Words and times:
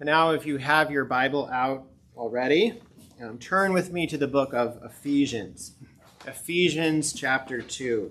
But 0.00 0.06
now, 0.06 0.30
if 0.30 0.46
you 0.46 0.56
have 0.56 0.90
your 0.90 1.04
Bible 1.04 1.46
out 1.52 1.84
already, 2.16 2.80
um, 3.22 3.36
turn 3.36 3.74
with 3.74 3.92
me 3.92 4.06
to 4.06 4.16
the 4.16 4.26
book 4.26 4.54
of 4.54 4.80
Ephesians. 4.82 5.74
Ephesians 6.26 7.12
chapter 7.12 7.60
2. 7.60 8.10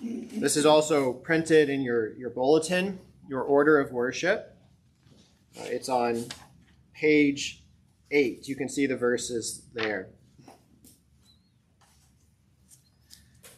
This 0.00 0.56
is 0.56 0.64
also 0.64 1.12
printed 1.12 1.68
in 1.68 1.82
your, 1.82 2.14
your 2.14 2.30
bulletin, 2.30 2.98
your 3.28 3.42
order 3.42 3.78
of 3.78 3.92
worship. 3.92 4.56
Uh, 5.60 5.64
it's 5.64 5.90
on 5.90 6.24
page 6.94 7.62
8. 8.10 8.48
You 8.48 8.56
can 8.56 8.70
see 8.70 8.86
the 8.86 8.96
verses 8.96 9.66
there. 9.74 10.08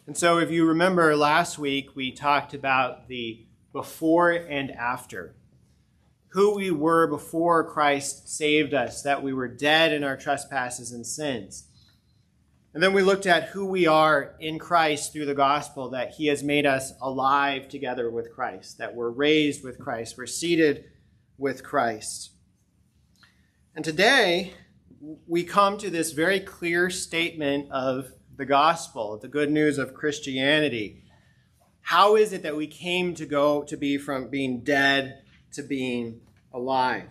And 0.05 0.17
so, 0.17 0.39
if 0.39 0.51
you 0.51 0.65
remember 0.65 1.15
last 1.15 1.57
week, 1.57 1.95
we 1.95 2.11
talked 2.11 2.53
about 2.53 3.07
the 3.07 3.45
before 3.71 4.31
and 4.33 4.71
after. 4.71 5.36
Who 6.29 6.55
we 6.55 6.71
were 6.71 7.07
before 7.07 7.69
Christ 7.71 8.29
saved 8.29 8.73
us, 8.73 9.01
that 9.03 9.23
we 9.23 9.33
were 9.33 9.47
dead 9.47 9.93
in 9.93 10.03
our 10.03 10.17
trespasses 10.17 10.91
and 10.91 11.05
sins. 11.05 11.67
And 12.73 12.83
then 12.83 12.93
we 12.93 13.01
looked 13.01 13.25
at 13.25 13.45
who 13.45 13.65
we 13.65 13.87
are 13.87 14.35
in 14.39 14.59
Christ 14.59 15.11
through 15.11 15.25
the 15.25 15.33
gospel, 15.33 15.89
that 15.91 16.11
He 16.11 16.27
has 16.27 16.43
made 16.43 16.65
us 16.65 16.93
alive 17.01 17.69
together 17.69 18.11
with 18.11 18.31
Christ, 18.31 18.77
that 18.77 18.93
we're 18.93 19.09
raised 19.09 19.63
with 19.63 19.79
Christ, 19.79 20.15
we're 20.17 20.27
seated 20.27 20.85
with 21.37 21.63
Christ. 21.63 22.31
And 23.75 23.85
today, 23.85 24.53
we 25.27 25.43
come 25.43 25.77
to 25.77 25.89
this 25.89 26.11
very 26.11 26.39
clear 26.39 26.89
statement 26.89 27.71
of 27.71 28.11
the 28.35 28.45
gospel, 28.45 29.17
the 29.17 29.27
good 29.27 29.51
news 29.51 29.77
of 29.77 29.93
Christianity. 29.93 31.03
How 31.81 32.15
is 32.15 32.33
it 32.33 32.43
that 32.43 32.55
we 32.55 32.67
came 32.67 33.15
to 33.15 33.25
go 33.25 33.63
to 33.63 33.77
be 33.77 33.97
from 33.97 34.29
being 34.29 34.63
dead 34.63 35.23
to 35.53 35.63
being 35.63 36.21
alive? 36.53 37.09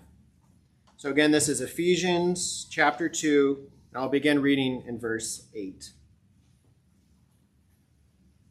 So, 0.96 1.10
again, 1.10 1.30
this 1.30 1.48
is 1.48 1.60
Ephesians 1.60 2.66
chapter 2.70 3.08
2 3.08 3.70
and 3.96 4.02
I'll 4.02 4.10
begin 4.10 4.42
reading 4.42 4.82
in 4.86 4.98
verse 4.98 5.46
8. 5.54 5.92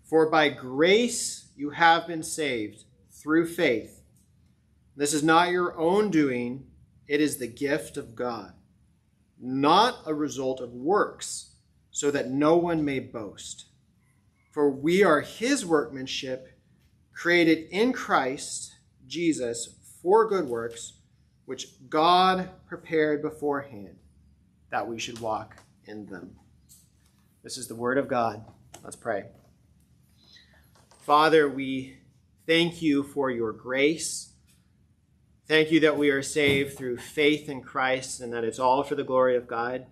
For 0.03 0.27
by 0.27 0.49
grace 0.49 1.49
you 1.55 1.69
have 1.69 2.07
been 2.07 2.23
saved 2.23 2.85
through 3.11 3.45
faith. 3.45 4.01
This 4.95 5.13
is 5.13 5.21
not 5.21 5.51
your 5.51 5.77
own 5.77 6.09
doing, 6.09 6.65
it 7.07 7.21
is 7.21 7.37
the 7.37 7.45
gift 7.45 7.95
of 7.95 8.15
God, 8.15 8.53
not 9.39 9.99
a 10.07 10.15
result 10.15 10.61
of 10.61 10.73
works, 10.73 11.57
so 11.91 12.09
that 12.09 12.31
no 12.31 12.57
one 12.57 12.83
may 12.83 12.99
boast. 12.99 13.65
For 14.51 14.67
we 14.67 15.03
are 15.03 15.21
his 15.21 15.63
workmanship, 15.63 16.57
created 17.13 17.67
in 17.69 17.93
Christ 17.93 18.73
Jesus 19.05 19.74
for 20.05 20.27
good 20.27 20.47
works, 20.47 20.93
which 21.45 21.65
God 21.89 22.47
prepared 22.67 23.23
beforehand 23.23 23.95
that 24.69 24.87
we 24.87 24.99
should 24.99 25.19
walk 25.19 25.57
in 25.85 26.05
them. 26.05 26.35
This 27.41 27.57
is 27.57 27.67
the 27.67 27.73
word 27.73 27.97
of 27.97 28.07
God. 28.07 28.45
Let's 28.83 28.95
pray. 28.95 29.23
Father, 31.01 31.49
we 31.49 31.97
thank 32.45 32.83
you 32.83 33.01
for 33.01 33.31
your 33.31 33.51
grace. 33.51 34.33
Thank 35.47 35.71
you 35.71 35.79
that 35.79 35.97
we 35.97 36.11
are 36.11 36.21
saved 36.21 36.77
through 36.77 36.97
faith 36.97 37.49
in 37.49 37.63
Christ 37.63 38.21
and 38.21 38.31
that 38.31 38.43
it's 38.43 38.59
all 38.59 38.83
for 38.83 38.93
the 38.93 39.03
glory 39.03 39.35
of 39.35 39.47
God. 39.47 39.87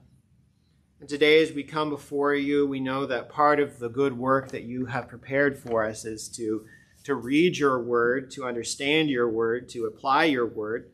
And 1.00 1.09
today, 1.09 1.41
as 1.41 1.53
we 1.53 1.64
come 1.64 1.89
before 1.89 2.36
you, 2.36 2.67
we 2.67 2.80
know 2.80 3.08
that 3.08 3.30
part 3.30 3.59
of 3.59 3.80
the 3.80 3.89
good 3.89 4.16
work 4.16 4.52
that 4.52 4.64
you 4.64 4.86
have 4.86 5.08
prepared 5.08 5.58
for 5.58 5.84
us 5.84 6.06
is 6.06 6.30
to, 6.38 6.67
to 7.04 7.16
read 7.16 7.58
your 7.58 7.82
word, 7.82 8.32
to 8.32 8.46
understand 8.46 9.09
your 9.09 9.30
word, 9.30 9.70
to 9.70 9.86
apply 9.86 10.26
your 10.26 10.46
word. 10.46 10.92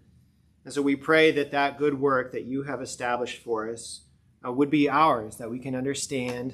And 0.66 0.74
so 0.74 0.82
we 0.82 0.96
pray 0.96 1.32
that 1.32 1.52
that 1.52 1.78
good 1.78 2.00
work 2.00 2.32
that 2.32 2.46
you 2.46 2.64
have 2.64 2.82
established 2.82 3.44
for 3.44 3.70
us 3.70 4.02
uh, 4.46 4.52
would 4.52 4.70
be 4.70 4.90
ours, 4.90 5.38
that 5.38 5.50
we 5.50 5.60
can 5.60 5.76
understand, 5.76 6.54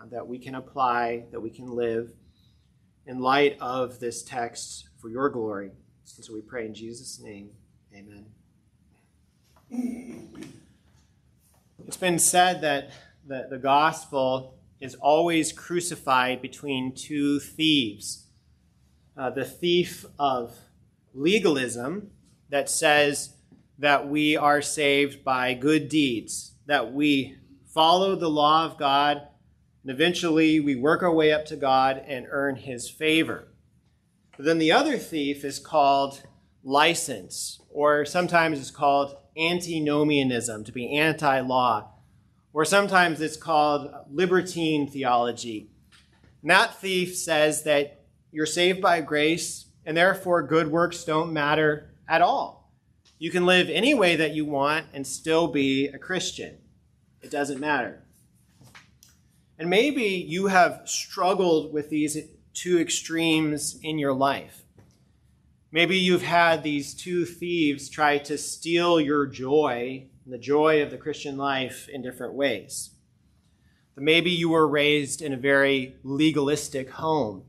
uh, 0.00 0.06
that 0.10 0.26
we 0.26 0.38
can 0.38 0.54
apply, 0.54 1.24
that 1.32 1.40
we 1.40 1.50
can 1.50 1.74
live 1.74 2.10
in 3.06 3.18
light 3.18 3.56
of 3.60 4.00
this 4.00 4.22
text 4.22 4.88
for 5.00 5.08
your 5.08 5.28
glory. 5.28 5.70
And 6.16 6.24
so 6.24 6.32
we 6.32 6.40
pray 6.40 6.66
in 6.66 6.74
Jesus' 6.74 7.20
name. 7.20 7.50
Amen. 7.94 8.26
It's 11.86 11.96
been 11.96 12.18
said 12.18 12.60
that 12.62 12.90
the, 13.26 13.46
the 13.50 13.58
gospel 13.58 14.58
is 14.80 14.94
always 14.96 15.52
crucified 15.52 16.40
between 16.40 16.94
two 16.94 17.40
thieves 17.40 18.24
uh, 19.16 19.30
the 19.30 19.44
thief 19.44 20.04
of 20.18 20.56
legalism 21.12 22.10
that 22.50 22.68
says 22.68 23.34
that 23.78 24.08
we 24.08 24.36
are 24.36 24.62
saved 24.62 25.24
by 25.24 25.54
good 25.54 25.88
deeds, 25.88 26.54
that 26.66 26.92
we 26.92 27.36
follow 27.66 28.16
the 28.16 28.30
law 28.30 28.64
of 28.64 28.78
God, 28.78 29.22
and 29.82 29.90
eventually 29.90 30.60
we 30.60 30.76
work 30.76 31.02
our 31.02 31.12
way 31.12 31.32
up 31.32 31.44
to 31.46 31.56
God 31.56 32.02
and 32.06 32.26
earn 32.30 32.56
his 32.56 32.88
favor. 32.88 33.48
But 34.36 34.46
then 34.46 34.58
the 34.58 34.72
other 34.72 34.98
thief 34.98 35.44
is 35.44 35.58
called 35.58 36.22
license, 36.62 37.60
or 37.70 38.04
sometimes 38.04 38.58
it's 38.58 38.70
called 38.70 39.16
antinomianism, 39.36 40.64
to 40.64 40.72
be 40.72 40.96
anti 40.96 41.40
law, 41.40 41.90
or 42.52 42.64
sometimes 42.64 43.20
it's 43.20 43.36
called 43.36 43.92
libertine 44.10 44.88
theology. 44.88 45.70
And 46.42 46.50
that 46.50 46.80
thief 46.80 47.16
says 47.16 47.64
that 47.64 48.03
you're 48.34 48.46
saved 48.46 48.82
by 48.82 49.00
grace, 49.00 49.66
and 49.86 49.96
therefore 49.96 50.42
good 50.42 50.66
works 50.66 51.04
don't 51.04 51.32
matter 51.32 51.94
at 52.08 52.20
all. 52.20 52.72
You 53.16 53.30
can 53.30 53.46
live 53.46 53.70
any 53.70 53.94
way 53.94 54.16
that 54.16 54.34
you 54.34 54.44
want 54.44 54.86
and 54.92 55.06
still 55.06 55.46
be 55.46 55.86
a 55.86 55.98
Christian. 55.98 56.58
It 57.22 57.30
doesn't 57.30 57.60
matter. 57.60 58.02
And 59.56 59.70
maybe 59.70 60.02
you 60.02 60.48
have 60.48 60.82
struggled 60.84 61.72
with 61.72 61.90
these 61.90 62.18
two 62.54 62.80
extremes 62.80 63.78
in 63.84 64.00
your 64.00 64.12
life. 64.12 64.64
Maybe 65.70 65.96
you've 65.96 66.22
had 66.22 66.64
these 66.64 66.92
two 66.92 67.24
thieves 67.24 67.88
try 67.88 68.18
to 68.18 68.36
steal 68.36 69.00
your 69.00 69.26
joy, 69.26 70.08
the 70.26 70.38
joy 70.38 70.82
of 70.82 70.90
the 70.90 70.98
Christian 70.98 71.36
life, 71.36 71.88
in 71.88 72.02
different 72.02 72.34
ways. 72.34 72.90
Maybe 73.96 74.32
you 74.32 74.48
were 74.48 74.66
raised 74.66 75.22
in 75.22 75.32
a 75.32 75.36
very 75.36 75.94
legalistic 76.02 76.90
home 76.90 77.44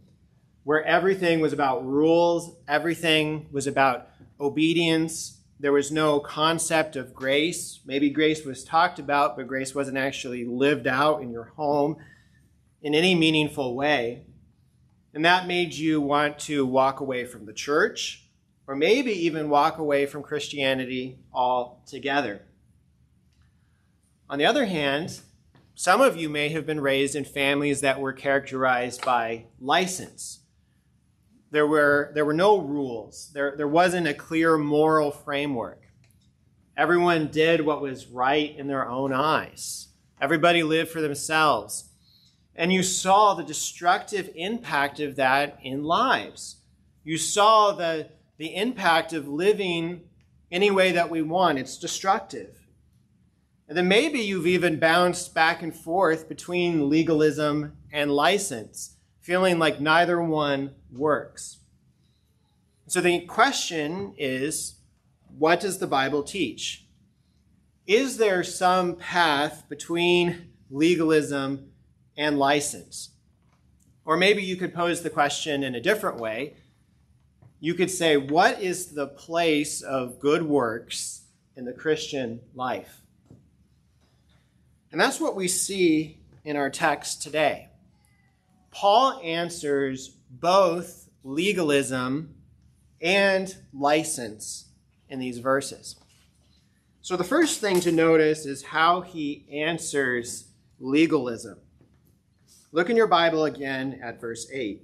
where 0.65 0.83
everything 0.83 1.39
was 1.39 1.53
about 1.53 1.85
rules, 1.85 2.55
everything 2.67 3.47
was 3.51 3.67
about 3.67 4.09
obedience, 4.39 5.37
there 5.59 5.71
was 5.71 5.91
no 5.91 6.19
concept 6.19 6.95
of 6.95 7.13
grace. 7.13 7.79
Maybe 7.85 8.09
grace 8.09 8.43
was 8.43 8.63
talked 8.63 8.99
about, 8.99 9.37
but 9.37 9.47
grace 9.47 9.73
wasn't 9.73 9.97
actually 9.97 10.43
lived 10.43 10.87
out 10.87 11.21
in 11.21 11.31
your 11.31 11.45
home 11.55 11.97
in 12.81 12.93
any 12.93 13.15
meaningful 13.15 13.75
way. 13.75 14.25
And 15.13 15.23
that 15.23 15.47
made 15.47 15.73
you 15.73 16.01
want 16.01 16.39
to 16.39 16.65
walk 16.65 16.99
away 16.99 17.25
from 17.25 17.45
the 17.45 17.53
church, 17.53 18.27
or 18.67 18.75
maybe 18.75 19.11
even 19.11 19.49
walk 19.49 19.77
away 19.77 20.07
from 20.07 20.23
Christianity 20.23 21.19
altogether. 21.31 22.41
On 24.29 24.39
the 24.39 24.45
other 24.45 24.65
hand, 24.65 25.21
some 25.75 26.01
of 26.01 26.17
you 26.17 26.27
may 26.27 26.49
have 26.49 26.65
been 26.65 26.81
raised 26.81 27.15
in 27.15 27.23
families 27.23 27.81
that 27.81 28.01
were 28.01 28.13
characterized 28.13 29.05
by 29.05 29.45
license 29.59 30.39
there 31.51 31.67
were, 31.67 32.11
there 32.13 32.25
were 32.25 32.33
no 32.33 32.57
rules. 32.57 33.31
There, 33.33 33.56
there 33.56 33.67
wasn't 33.67 34.07
a 34.07 34.13
clear 34.13 34.57
moral 34.57 35.11
framework. 35.11 35.81
Everyone 36.78 37.28
did 37.28 37.66
what 37.66 37.81
was 37.81 38.07
right 38.07 38.56
in 38.57 38.67
their 38.67 38.88
own 38.88 39.13
eyes. 39.13 39.88
Everybody 40.19 40.63
lived 40.63 40.91
for 40.91 41.01
themselves. 41.01 41.89
And 42.55 42.72
you 42.72 42.84
saw 42.84 43.34
the 43.34 43.44
destructive 43.44 44.29
impact 44.35 45.00
of 45.00 45.16
that 45.17 45.59
in 45.61 45.84
lives. 45.84 46.57
You 47.03 47.17
saw 47.17 47.72
the, 47.72 48.09
the 48.38 48.55
impact 48.55 49.13
of 49.13 49.28
living 49.28 50.01
any 50.51 50.72
way 50.72 50.94
that 50.94 51.09
we 51.09 51.22
want. 51.22 51.59
It's 51.59 51.78
destructive. 51.78 52.66
And 53.67 53.78
then 53.78 53.87
maybe 53.87 54.19
you've 54.19 54.47
even 54.47 54.79
bounced 54.79 55.34
back 55.34 55.64
and 55.64 55.75
forth 55.75 56.29
between 56.29 56.90
legalism 56.90 57.78
and 57.91 58.11
license 58.11 58.94
feeling 59.25 59.57
like 59.57 59.81
neither 59.81 60.22
one 60.22 60.69
works. 60.91 61.57
So 62.85 63.01
the 63.01 63.22
question 63.22 64.13
is 64.19 64.75
what 65.39 65.59
does 65.59 65.79
the 65.79 65.87
Bible 65.87 66.22
teach? 66.22 66.85
Is 67.87 68.17
there 68.17 68.43
some 68.43 68.95
path 68.95 69.67
between 69.67 70.51
legalism 70.69 71.72
and 72.16 72.37
license? 72.37 73.16
Or 74.05 74.16
maybe 74.16 74.43
you 74.43 74.57
could 74.57 74.75
pose 74.75 75.01
the 75.01 75.09
question 75.09 75.63
in 75.63 75.73
a 75.73 75.81
different 75.81 76.17
way. 76.17 76.53
You 77.59 77.73
could 77.73 77.89
say, 77.89 78.17
What 78.17 78.61
is 78.61 78.91
the 78.93 79.07
place 79.07 79.81
of 79.81 80.19
good 80.19 80.43
works 80.43 81.23
in 81.55 81.66
the 81.66 81.73
Christian 81.73 82.41
life? 82.53 83.01
And 84.91 85.01
that's 85.01 85.19
what 85.19 85.35
we 85.35 85.47
see 85.47 86.19
in 86.43 86.55
our 86.55 86.69
text 86.69 87.23
today. 87.23 87.69
Paul 88.75 89.22
answers 89.23 90.09
both 90.29 91.07
legalism 91.23 92.35
and 92.99 93.55
license 93.73 94.66
in 95.07 95.17
these 95.17 95.37
verses. 95.39 95.95
So, 97.01 97.16
the 97.16 97.23
first 97.23 97.61
thing 97.61 97.79
to 97.81 97.91
notice 97.93 98.45
is 98.45 98.63
how 98.63 98.99
he 98.99 99.45
answers 99.49 100.49
legalism. 100.77 101.57
Look 102.73 102.89
in 102.89 102.97
your 102.97 103.07
Bible 103.07 103.45
again 103.45 103.97
at 104.03 104.19
verse 104.19 104.45
8. 104.51 104.83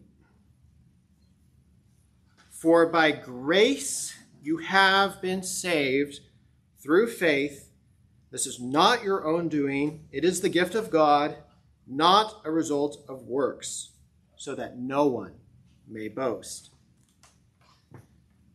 For 2.49 2.85
by 2.85 3.11
grace 3.11 4.15
you 4.41 4.57
have 4.59 5.21
been 5.21 5.43
saved 5.43 6.21
through 6.79 7.07
faith. 7.07 7.69
This 8.31 8.47
is 8.47 8.57
not 8.57 9.03
your 9.03 9.27
own 9.27 9.49
doing, 9.49 10.05
it 10.13 10.23
is 10.23 10.39
the 10.39 10.47
gift 10.47 10.75
of 10.75 10.89
God, 10.89 11.35
not 11.91 12.41
a 12.45 12.51
result 12.51 13.03
of 13.09 13.23
works, 13.23 13.91
so 14.37 14.55
that 14.55 14.79
no 14.79 15.05
one 15.05 15.33
may 15.87 16.07
boast. 16.07 16.71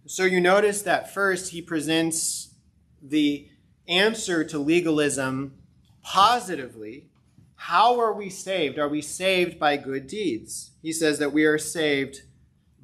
So 0.07 0.25
you 0.25 0.41
notice 0.41 0.83
that 0.83 1.13
first 1.13 1.53
he 1.53 1.61
presents 1.61 2.55
the 3.03 3.49
answer 3.87 4.43
to 4.45 4.59
legalism 4.59 5.55
positively. 6.03 7.09
How 7.57 8.01
are 8.01 8.13
we 8.13 8.31
saved? 8.31 8.79
Are 8.79 8.89
we 8.89 9.03
saved 9.03 9.59
by 9.59 9.77
good 9.77 10.07
deeds? 10.07 10.71
He 10.81 10.93
says 10.93 11.19
that 11.19 11.33
we 11.33 11.45
are 11.45 11.59
saved 11.59 12.23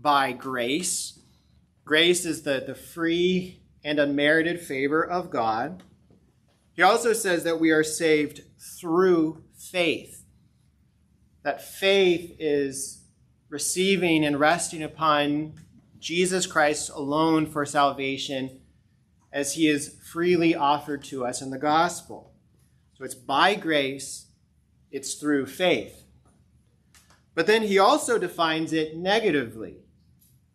by 0.00 0.32
grace. 0.32 1.20
Grace 1.84 2.26
is 2.26 2.42
the, 2.42 2.62
the 2.66 2.74
free 2.74 3.62
and 3.84 3.98
unmerited 3.98 4.60
favor 4.60 5.04
of 5.04 5.30
God. 5.30 5.82
He 6.74 6.82
also 6.82 7.12
says 7.12 7.44
that 7.44 7.60
we 7.60 7.70
are 7.70 7.84
saved 7.84 8.42
through 8.58 9.44
faith. 9.56 10.21
That 11.42 11.62
faith 11.62 12.36
is 12.38 13.02
receiving 13.48 14.24
and 14.24 14.38
resting 14.38 14.82
upon 14.82 15.54
Jesus 15.98 16.46
Christ 16.46 16.90
alone 16.90 17.46
for 17.46 17.66
salvation 17.66 18.60
as 19.32 19.54
he 19.54 19.68
is 19.68 19.96
freely 20.10 20.54
offered 20.54 21.04
to 21.04 21.24
us 21.24 21.40
in 21.40 21.50
the 21.50 21.58
gospel. 21.58 22.32
So 22.94 23.04
it's 23.04 23.14
by 23.14 23.54
grace, 23.54 24.26
it's 24.90 25.14
through 25.14 25.46
faith. 25.46 26.04
But 27.34 27.46
then 27.46 27.62
he 27.62 27.78
also 27.78 28.18
defines 28.18 28.72
it 28.72 28.96
negatively. 28.96 29.78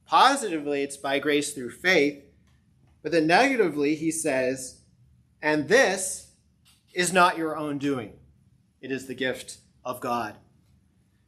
Positively, 0.06 0.84
it's 0.84 0.98
by 0.98 1.19
grace 1.19 1.54
through 1.54 1.72
faith. 1.72 2.24
But 3.01 3.12
then 3.12 3.28
negatively, 3.28 3.95
he 3.95 4.12
says, 4.12 4.81
and 5.42 5.68
this 5.68 6.31
is 6.94 7.12
not 7.12 7.38
your 7.38 7.57
own 7.57 7.78
doing, 7.78 8.13
it 8.81 8.92
is 8.92 9.07
the 9.07 9.16
gift 9.16 9.57
of 9.84 10.00
God. 10.00 10.36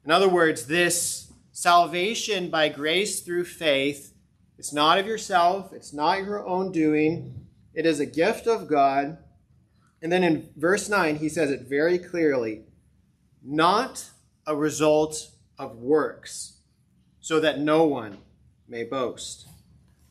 In 0.05 0.11
other 0.11 0.29
words, 0.29 0.65
this 0.65 1.31
salvation 1.51 2.49
by 2.49 2.69
grace 2.69 3.21
through 3.21 3.45
faith, 3.45 4.13
it's 4.57 4.73
not 4.73 4.97
of 4.97 5.05
yourself, 5.05 5.73
it's 5.73 5.93
not 5.93 6.23
your 6.23 6.45
own 6.45 6.71
doing, 6.71 7.47
it 7.73 7.85
is 7.85 7.99
a 7.99 8.05
gift 8.05 8.47
of 8.47 8.67
God. 8.67 9.17
And 10.01 10.11
then 10.11 10.23
in 10.23 10.49
verse 10.55 10.89
9, 10.89 11.17
he 11.17 11.29
says 11.29 11.51
it 11.51 11.67
very 11.67 11.99
clearly 11.99 12.63
not 13.43 14.09
a 14.45 14.55
result 14.55 15.29
of 15.57 15.77
works, 15.77 16.59
so 17.19 17.39
that 17.39 17.59
no 17.59 17.83
one 17.83 18.17
may 18.67 18.83
boast. 18.83 19.47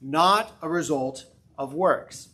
Not 0.00 0.52
a 0.62 0.69
result 0.69 1.26
of 1.56 1.75
works. 1.75 2.29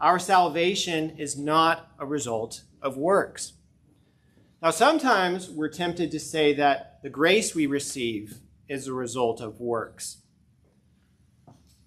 Our 0.00 0.18
salvation 0.18 1.16
is 1.18 1.36
not 1.36 1.90
a 1.98 2.06
result 2.06 2.62
of 2.80 2.96
works. 2.96 3.54
Now, 4.60 4.70
sometimes 4.70 5.48
we're 5.48 5.68
tempted 5.68 6.10
to 6.10 6.18
say 6.18 6.52
that 6.54 6.98
the 7.04 7.10
grace 7.10 7.54
we 7.54 7.66
receive 7.66 8.38
is 8.68 8.88
a 8.88 8.92
result 8.92 9.40
of 9.40 9.60
works. 9.60 10.16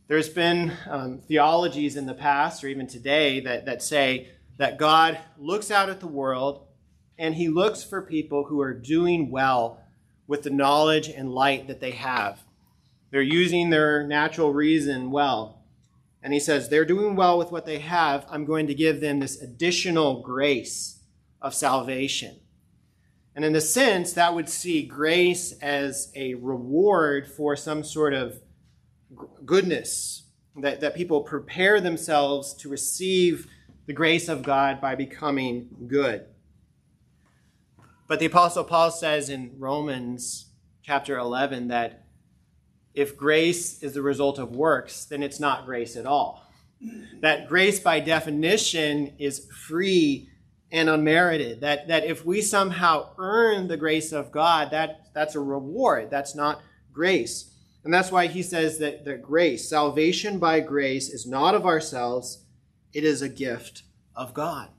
There's 0.07 0.29
been 0.29 0.71
um, 0.89 1.19
theologies 1.19 1.97
in 1.97 2.05
the 2.05 2.13
past 2.13 2.63
or 2.63 2.69
even 2.69 2.87
today 2.87 3.41
that, 3.41 3.65
that 3.65 3.83
say 3.83 4.29
that 4.57 4.77
God 4.77 5.19
looks 5.37 5.69
out 5.69 5.89
at 5.89 5.99
the 5.99 6.07
world 6.07 6.65
and 7.17 7.35
he 7.35 7.49
looks 7.49 7.83
for 7.83 8.01
people 8.01 8.45
who 8.45 8.61
are 8.61 8.73
doing 8.73 9.31
well 9.31 9.83
with 10.25 10.43
the 10.43 10.49
knowledge 10.49 11.09
and 11.09 11.29
light 11.29 11.67
that 11.67 11.81
they 11.81 11.91
have. 11.91 12.39
They're 13.09 13.21
using 13.21 13.69
their 13.69 14.07
natural 14.07 14.53
reason 14.53 15.11
well. 15.11 15.65
And 16.23 16.33
he 16.33 16.39
says, 16.39 16.69
they're 16.69 16.85
doing 16.85 17.17
well 17.17 17.37
with 17.37 17.51
what 17.51 17.65
they 17.65 17.79
have. 17.79 18.25
I'm 18.29 18.45
going 18.45 18.67
to 18.67 18.73
give 18.73 19.01
them 19.01 19.19
this 19.19 19.41
additional 19.41 20.21
grace 20.21 21.01
of 21.41 21.53
salvation. 21.53 22.39
And 23.35 23.45
in 23.45 23.55
a 23.55 23.61
sense, 23.61 24.13
that 24.13 24.33
would 24.33 24.49
see 24.49 24.83
grace 24.83 25.53
as 25.61 26.11
a 26.15 26.33
reward 26.35 27.27
for 27.27 27.55
some 27.55 27.83
sort 27.83 28.13
of 28.13 28.39
goodness, 29.45 30.23
that, 30.57 30.81
that 30.81 30.95
people 30.95 31.21
prepare 31.21 31.79
themselves 31.79 32.53
to 32.55 32.69
receive 32.69 33.47
the 33.85 33.93
grace 33.93 34.27
of 34.27 34.43
God 34.43 34.81
by 34.81 34.95
becoming 34.95 35.69
good. 35.87 36.25
But 38.07 38.19
the 38.19 38.25
Apostle 38.25 38.65
Paul 38.65 38.91
says 38.91 39.29
in 39.29 39.53
Romans 39.57 40.47
chapter 40.81 41.17
11 41.17 41.69
that 41.69 42.05
if 42.93 43.15
grace 43.15 43.81
is 43.81 43.93
the 43.93 44.01
result 44.01 44.37
of 44.37 44.53
works, 44.53 45.05
then 45.05 45.23
it's 45.23 45.39
not 45.39 45.65
grace 45.65 45.95
at 45.95 46.05
all. 46.05 46.45
That 47.21 47.47
grace, 47.47 47.79
by 47.79 47.99
definition, 47.99 49.13
is 49.17 49.47
free 49.67 50.30
and 50.71 50.89
unmerited. 50.89 51.61
That, 51.61 51.87
that 51.87 52.05
if 52.05 52.25
we 52.25 52.41
somehow 52.41 53.09
earn 53.17 53.67
the 53.67 53.77
grace 53.77 54.11
of 54.11 54.31
God, 54.31 54.71
that, 54.71 55.07
that's 55.13 55.35
a 55.35 55.39
reward. 55.39 56.09
That's 56.09 56.35
not 56.35 56.61
grace. 56.91 57.51
And 57.83 57.93
that's 57.93 58.11
why 58.11 58.27
he 58.27 58.43
says 58.43 58.77
that, 58.79 59.05
that 59.05 59.21
grace, 59.21 59.67
salvation 59.67 60.39
by 60.39 60.59
grace, 60.59 61.09
is 61.09 61.25
not 61.25 61.55
of 61.55 61.65
ourselves, 61.65 62.45
it 62.93 63.03
is 63.03 63.21
a 63.21 63.29
gift 63.29 63.83
of 64.15 64.33
God. 64.33 64.69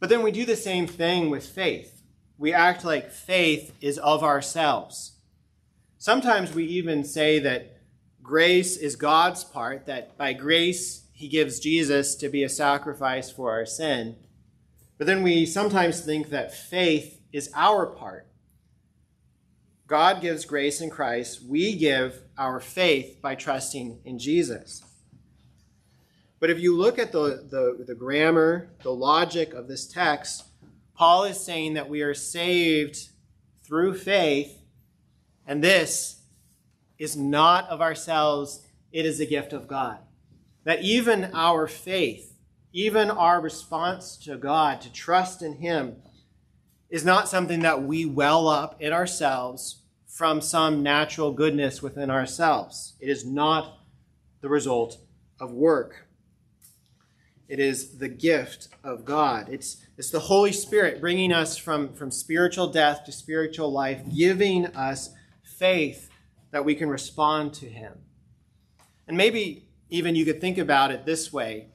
But 0.00 0.10
then 0.10 0.22
we 0.22 0.30
do 0.30 0.44
the 0.44 0.56
same 0.56 0.86
thing 0.86 1.30
with 1.30 1.46
faith. 1.46 2.02
We 2.36 2.52
act 2.52 2.84
like 2.84 3.10
faith 3.10 3.72
is 3.80 3.98
of 3.98 4.22
ourselves. 4.22 5.16
Sometimes 5.96 6.54
we 6.54 6.64
even 6.66 7.02
say 7.02 7.40
that 7.40 7.80
grace 8.22 8.76
is 8.76 8.94
God's 8.94 9.42
part, 9.42 9.86
that 9.86 10.16
by 10.16 10.34
grace 10.34 11.06
he 11.12 11.26
gives 11.28 11.58
Jesus 11.58 12.14
to 12.16 12.28
be 12.28 12.44
a 12.44 12.48
sacrifice 12.48 13.30
for 13.30 13.50
our 13.50 13.66
sin. 13.66 14.16
But 14.98 15.06
then 15.06 15.22
we 15.22 15.46
sometimes 15.46 16.00
think 16.00 16.30
that 16.30 16.52
faith 16.52 17.20
is 17.32 17.50
our 17.54 17.86
part. 17.86 18.26
God 19.86 20.20
gives 20.20 20.44
grace 20.44 20.80
in 20.80 20.90
Christ. 20.90 21.42
We 21.42 21.74
give 21.74 22.20
our 22.36 22.60
faith 22.60 23.22
by 23.22 23.36
trusting 23.36 24.00
in 24.04 24.18
Jesus. 24.18 24.82
But 26.40 26.50
if 26.50 26.60
you 26.60 26.76
look 26.76 26.98
at 26.98 27.10
the, 27.10 27.46
the, 27.48 27.84
the 27.84 27.94
grammar, 27.94 28.70
the 28.82 28.92
logic 28.92 29.54
of 29.54 29.66
this 29.66 29.86
text, 29.86 30.44
Paul 30.94 31.24
is 31.24 31.40
saying 31.40 31.74
that 31.74 31.88
we 31.88 32.02
are 32.02 32.14
saved 32.14 33.08
through 33.62 33.96
faith 33.96 34.58
and 35.46 35.64
this 35.64 36.20
is 36.98 37.16
not 37.16 37.68
of 37.70 37.80
ourselves, 37.80 38.66
it 38.92 39.06
is 39.06 39.20
a 39.20 39.26
gift 39.26 39.54
of 39.54 39.66
God. 39.66 39.98
That 40.64 40.82
even 40.82 41.30
our 41.32 41.66
faith, 41.66 42.27
even 42.78 43.10
our 43.10 43.40
response 43.40 44.16
to 44.16 44.36
God, 44.36 44.80
to 44.80 44.92
trust 44.92 45.42
in 45.42 45.54
Him, 45.54 45.96
is 46.88 47.04
not 47.04 47.28
something 47.28 47.58
that 47.62 47.82
we 47.82 48.06
well 48.06 48.46
up 48.46 48.80
in 48.80 48.92
ourselves 48.92 49.82
from 50.06 50.40
some 50.40 50.80
natural 50.80 51.32
goodness 51.32 51.82
within 51.82 52.08
ourselves. 52.08 52.94
It 53.00 53.08
is 53.08 53.26
not 53.26 53.80
the 54.42 54.48
result 54.48 54.98
of 55.40 55.50
work. 55.50 56.06
It 57.48 57.58
is 57.58 57.98
the 57.98 58.08
gift 58.08 58.68
of 58.84 59.04
God. 59.04 59.48
It's, 59.48 59.84
it's 59.96 60.10
the 60.10 60.20
Holy 60.20 60.52
Spirit 60.52 61.00
bringing 61.00 61.32
us 61.32 61.56
from, 61.56 61.94
from 61.94 62.12
spiritual 62.12 62.68
death 62.68 63.04
to 63.06 63.10
spiritual 63.10 63.72
life, 63.72 64.02
giving 64.16 64.66
us 64.66 65.10
faith 65.42 66.10
that 66.52 66.64
we 66.64 66.76
can 66.76 66.88
respond 66.88 67.54
to 67.54 67.66
Him. 67.66 67.94
And 69.08 69.16
maybe 69.16 69.66
even 69.90 70.14
you 70.14 70.24
could 70.24 70.40
think 70.40 70.58
about 70.58 70.92
it 70.92 71.04
this 71.04 71.32
way. 71.32 71.70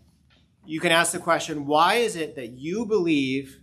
You 0.65 0.79
can 0.79 0.93
ask 0.93 1.11
the 1.11 1.19
question 1.19 1.65
why 1.65 1.95
is 1.95 2.15
it 2.15 2.35
that 2.35 2.51
you 2.51 2.85
believe 2.85 3.59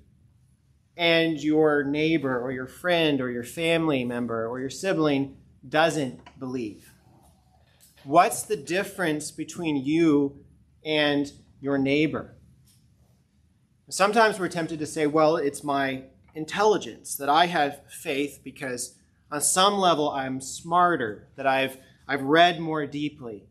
and 0.97 1.43
your 1.43 1.83
neighbor 1.83 2.39
or 2.39 2.53
your 2.53 2.67
friend 2.67 3.23
or 3.23 3.31
your 3.31 3.45
family 3.45 4.05
member 4.05 4.47
or 4.47 4.61
your 4.61 4.71
sibling 4.71 5.37
doesn't 5.67 6.21
believe? 6.39 6.93
What's 8.05 8.43
the 8.43 8.57
difference 8.57 9.31
between 9.31 9.77
you 9.77 10.45
and 10.85 11.33
your 11.61 11.79
neighbor? 11.79 12.37
Sometimes 13.89 14.39
we're 14.39 14.49
tempted 14.49 14.79
to 14.79 14.87
say, 14.87 15.07
well, 15.07 15.37
it's 15.37 15.65
my 15.65 16.05
intelligence 16.35 17.17
that 17.17 17.29
I 17.29 17.47
have 17.47 17.81
faith 17.91 18.41
because 18.45 18.95
on 19.33 19.41
some 19.41 19.79
level 19.79 20.11
I'm 20.11 20.41
smarter, 20.41 21.29
that 21.37 21.47
I've, 21.47 21.79
I've 22.07 22.23
read 22.23 22.61
more 22.61 22.87
deeply, 22.87 23.47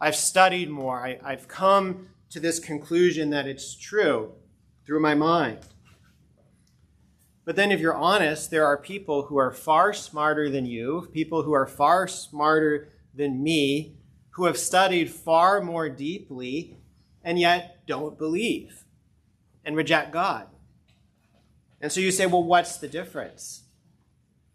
I've 0.00 0.16
studied 0.16 0.70
more, 0.70 1.04
I, 1.04 1.18
I've 1.22 1.46
come 1.46 2.08
to 2.32 2.40
this 2.40 2.58
conclusion 2.58 3.30
that 3.30 3.46
it's 3.46 3.74
true 3.74 4.32
through 4.86 5.00
my 5.00 5.14
mind. 5.14 5.58
But 7.44 7.56
then, 7.56 7.72
if 7.72 7.80
you're 7.80 7.94
honest, 7.94 8.50
there 8.50 8.66
are 8.66 8.76
people 8.76 9.24
who 9.24 9.36
are 9.36 9.50
far 9.50 9.92
smarter 9.92 10.48
than 10.48 10.64
you, 10.64 11.08
people 11.12 11.42
who 11.42 11.52
are 11.52 11.66
far 11.66 12.06
smarter 12.06 12.88
than 13.14 13.42
me, 13.42 13.96
who 14.30 14.44
have 14.44 14.56
studied 14.56 15.10
far 15.10 15.60
more 15.60 15.88
deeply 15.88 16.76
and 17.22 17.38
yet 17.38 17.86
don't 17.86 18.16
believe 18.16 18.84
and 19.64 19.76
reject 19.76 20.12
God. 20.12 20.46
And 21.80 21.90
so 21.90 22.00
you 22.00 22.12
say, 22.12 22.26
well, 22.26 22.44
what's 22.44 22.76
the 22.76 22.88
difference? 22.88 23.64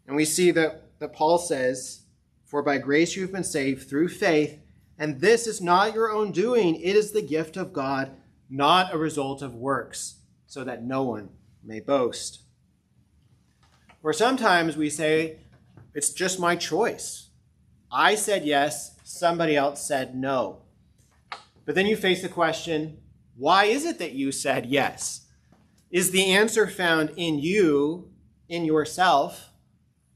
And 0.06 0.16
we 0.16 0.24
see 0.24 0.50
that, 0.52 0.98
that 0.98 1.12
Paul 1.12 1.38
says, 1.38 2.02
For 2.44 2.62
by 2.62 2.78
grace 2.78 3.14
you 3.14 3.22
have 3.22 3.32
been 3.32 3.44
saved 3.44 3.88
through 3.88 4.08
faith, 4.08 4.58
and 4.98 5.20
this 5.20 5.46
is 5.46 5.60
not 5.60 5.94
your 5.94 6.10
own 6.10 6.32
doing, 6.32 6.74
it 6.74 6.96
is 6.96 7.12
the 7.12 7.22
gift 7.22 7.56
of 7.56 7.72
God, 7.72 8.10
not 8.50 8.92
a 8.92 8.98
result 8.98 9.42
of 9.42 9.54
works, 9.54 10.16
so 10.46 10.64
that 10.64 10.82
no 10.82 11.04
one 11.04 11.28
may 11.62 11.78
boast. 11.78 12.40
Or 14.02 14.12
sometimes 14.12 14.76
we 14.76 14.90
say, 14.90 15.38
It's 15.94 16.12
just 16.12 16.40
my 16.40 16.56
choice. 16.56 17.28
I 17.90 18.16
said 18.16 18.44
yes, 18.44 18.96
somebody 19.04 19.56
else 19.56 19.86
said 19.86 20.14
no. 20.14 20.62
But 21.64 21.74
then 21.74 21.86
you 21.86 21.96
face 21.96 22.22
the 22.22 22.28
question, 22.28 22.98
Why 23.36 23.64
is 23.64 23.84
it 23.84 23.98
that 23.98 24.12
you 24.12 24.32
said 24.32 24.66
yes? 24.66 25.26
Is 25.90 26.10
the 26.10 26.32
answer 26.32 26.66
found 26.66 27.10
in 27.16 27.38
you, 27.38 28.10
in 28.48 28.64
yourself, 28.64 29.50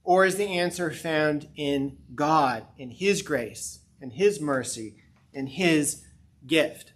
or 0.05 0.27
is 0.27 0.37
the 0.37 0.59
answer 0.59 0.91
found 0.91 1.49
in 1.55 1.99
God, 2.15 2.67
in 2.77 2.91
His 2.91 3.23
grace, 3.23 3.82
in 4.03 4.11
His 4.11 4.41
mercy, 4.41 4.97
and 5.33 5.49
His 5.49 6.05
gift? 6.47 6.93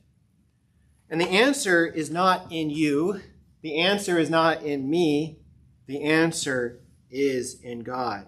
And 1.09 1.21
the 1.21 1.29
answer 1.29 1.87
is 1.87 2.11
not 2.11 2.51
in 2.51 2.69
you. 2.69 3.21
The 3.63 3.81
answer 3.81 4.19
is 4.19 4.29
not 4.29 4.63
in 4.63 4.91
me. 4.91 5.39
The 5.87 6.03
answer 6.03 6.81
is 7.11 7.61
in 7.63 7.81
God. 7.81 8.27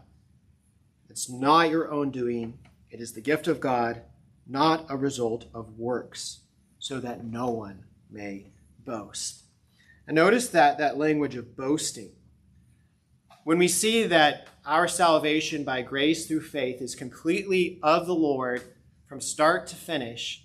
It's 1.11 1.29
not 1.29 1.71
your 1.71 1.91
own 1.91 2.11
doing, 2.11 2.59
it 2.91 3.01
is 3.01 3.13
the 3.13 3.21
gift 3.21 3.49
of 3.49 3.61
God, 3.61 4.03
not 4.47 4.87
a 4.89 4.97
result 4.97 5.47
of 5.53 5.79
works, 5.79 6.41
so 6.79 7.01
that 7.01 7.25
no 7.25 7.51
one 7.51 7.85
may 8.11 8.53
boast. 8.85 9.43
And 10.07 10.15
notice 10.15 10.49
that, 10.49 10.79
that 10.79 10.97
language 10.97 11.35
of 11.35 11.57
boasting. 11.57 12.13
When 13.45 13.59
we 13.59 13.69
see 13.69 14.05
that 14.05 14.47
our 14.69 14.87
salvation 14.87 15.65
by 15.65 15.81
grace 15.81 16.27
through 16.27 16.43
faith 16.43 16.83
is 16.83 16.95
completely 16.95 17.79
of 17.83 18.07
the 18.07 18.15
Lord 18.15 18.61
from 19.07 19.19
start 19.19 19.67
to 19.69 19.77
finish, 19.77 20.45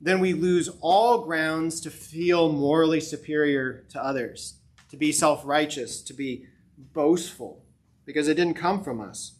then 0.00 0.20
we 0.20 0.32
lose 0.32 0.70
all 0.80 1.22
grounds 1.22 1.78
to 1.82 1.90
feel 1.90 2.50
morally 2.50 2.98
superior 2.98 3.84
to 3.90 4.02
others, 4.02 4.60
to 4.88 4.96
be 4.96 5.12
self 5.12 5.44
righteous, 5.44 6.00
to 6.00 6.14
be 6.14 6.46
boastful, 6.94 7.62
because 8.06 8.26
it 8.26 8.36
didn't 8.36 8.54
come 8.54 8.82
from 8.82 9.02
us. 9.02 9.34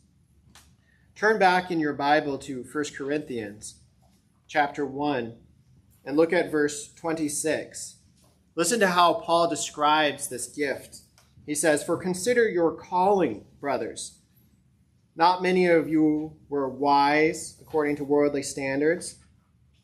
Turn 1.14 1.38
back 1.38 1.70
in 1.70 1.80
your 1.80 1.94
Bible 1.94 2.36
to 2.38 2.66
1 2.70 2.84
Corinthians 2.98 3.76
chapter 4.46 4.84
1 4.84 5.36
and 6.04 6.16
look 6.18 6.34
at 6.34 6.50
verse 6.50 6.92
26. 6.92 7.96
Listen 8.56 8.78
to 8.80 8.88
how 8.88 9.14
Paul 9.14 9.48
describes 9.48 10.28
this 10.28 10.48
gift. 10.48 10.98
He 11.46 11.54
says, 11.54 11.82
For 11.82 11.96
consider 11.96 12.46
your 12.46 12.72
calling, 12.72 13.46
brothers. 13.58 14.17
Not 15.18 15.42
many 15.42 15.66
of 15.66 15.88
you 15.88 16.36
were 16.48 16.68
wise 16.68 17.56
according 17.60 17.96
to 17.96 18.04
worldly 18.04 18.44
standards. 18.44 19.16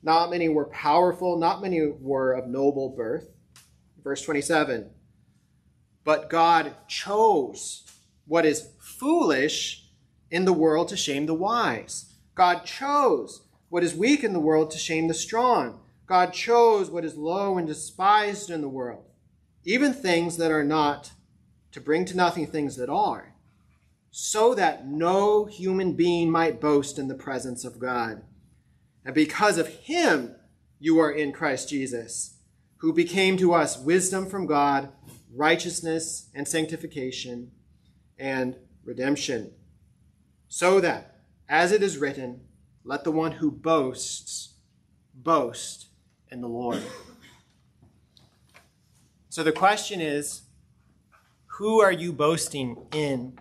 Not 0.01 0.31
many 0.31 0.49
were 0.49 0.67
powerful. 0.67 1.37
Not 1.37 1.61
many 1.61 1.85
were 1.85 2.35
of 2.35 2.47
noble 2.47 2.91
birth. 2.91 3.27
Verse 4.05 4.23
27 4.23 4.91
But 6.05 6.31
God 6.31 6.77
chose 6.87 7.83
what 8.27 8.47
is 8.47 8.69
foolish 8.79 9.89
in 10.31 10.45
the 10.45 10.53
world 10.53 10.87
to 10.91 10.97
shame 10.97 11.27
the 11.27 11.35
wise. 11.35 12.15
God 12.37 12.65
chose 12.65 13.43
what 13.71 13.83
is 13.83 13.93
weak 13.93 14.23
in 14.23 14.35
the 14.35 14.41
world 14.41 14.71
to 14.71 14.79
shame 14.79 15.09
the 15.09 15.15
strong. 15.15 15.81
God 16.07 16.33
chose 16.33 16.91
what 16.91 17.05
is 17.05 17.17
low 17.17 17.59
and 17.59 17.67
despised 17.67 18.51
in 18.51 18.61
the 18.61 18.69
world, 18.69 19.07
even 19.65 19.93
things 19.93 20.37
that 20.37 20.53
are 20.53 20.63
not, 20.63 21.11
to 21.73 21.81
bring 21.81 22.05
to 22.05 22.17
nothing 22.17 22.47
things 22.47 22.77
that 22.77 22.89
are, 22.89 23.34
so 24.17 24.55
that 24.55 24.87
no 24.87 25.45
human 25.45 25.93
being 25.93 26.31
might 26.31 26.61
boast 26.61 27.01
in 27.01 27.09
the 27.09 27.17
presence 27.17 27.65
of 27.65 27.81
God. 27.81 28.23
And 29.05 29.13
because 29.13 29.59
of 29.59 29.67
him, 29.67 30.37
you 30.79 31.01
are 31.01 31.11
in 31.11 31.33
Christ 31.33 31.69
Jesus, 31.69 32.37
who 32.77 32.93
became 32.93 33.37
to 33.39 33.53
us 33.53 33.77
wisdom 33.77 34.27
from 34.27 34.47
God, 34.47 34.93
righteousness 35.35 36.31
and 36.33 36.47
sanctification, 36.47 37.51
and 38.17 38.55
redemption. 38.85 39.51
So 40.47 40.79
that, 40.79 41.17
as 41.49 41.73
it 41.73 41.83
is 41.83 41.99
written, 41.99 42.43
let 42.85 43.03
the 43.03 43.11
one 43.11 43.33
who 43.33 43.51
boasts 43.51 44.55
boast 45.13 45.89
in 46.31 46.41
the 46.41 46.49
Lord. 46.49 46.85
So 49.29 49.43
the 49.43 49.51
question 49.51 50.01
is 50.01 50.43
who 51.59 51.81
are 51.81 51.91
you 51.91 52.13
boasting 52.13 52.77
in? 52.93 53.41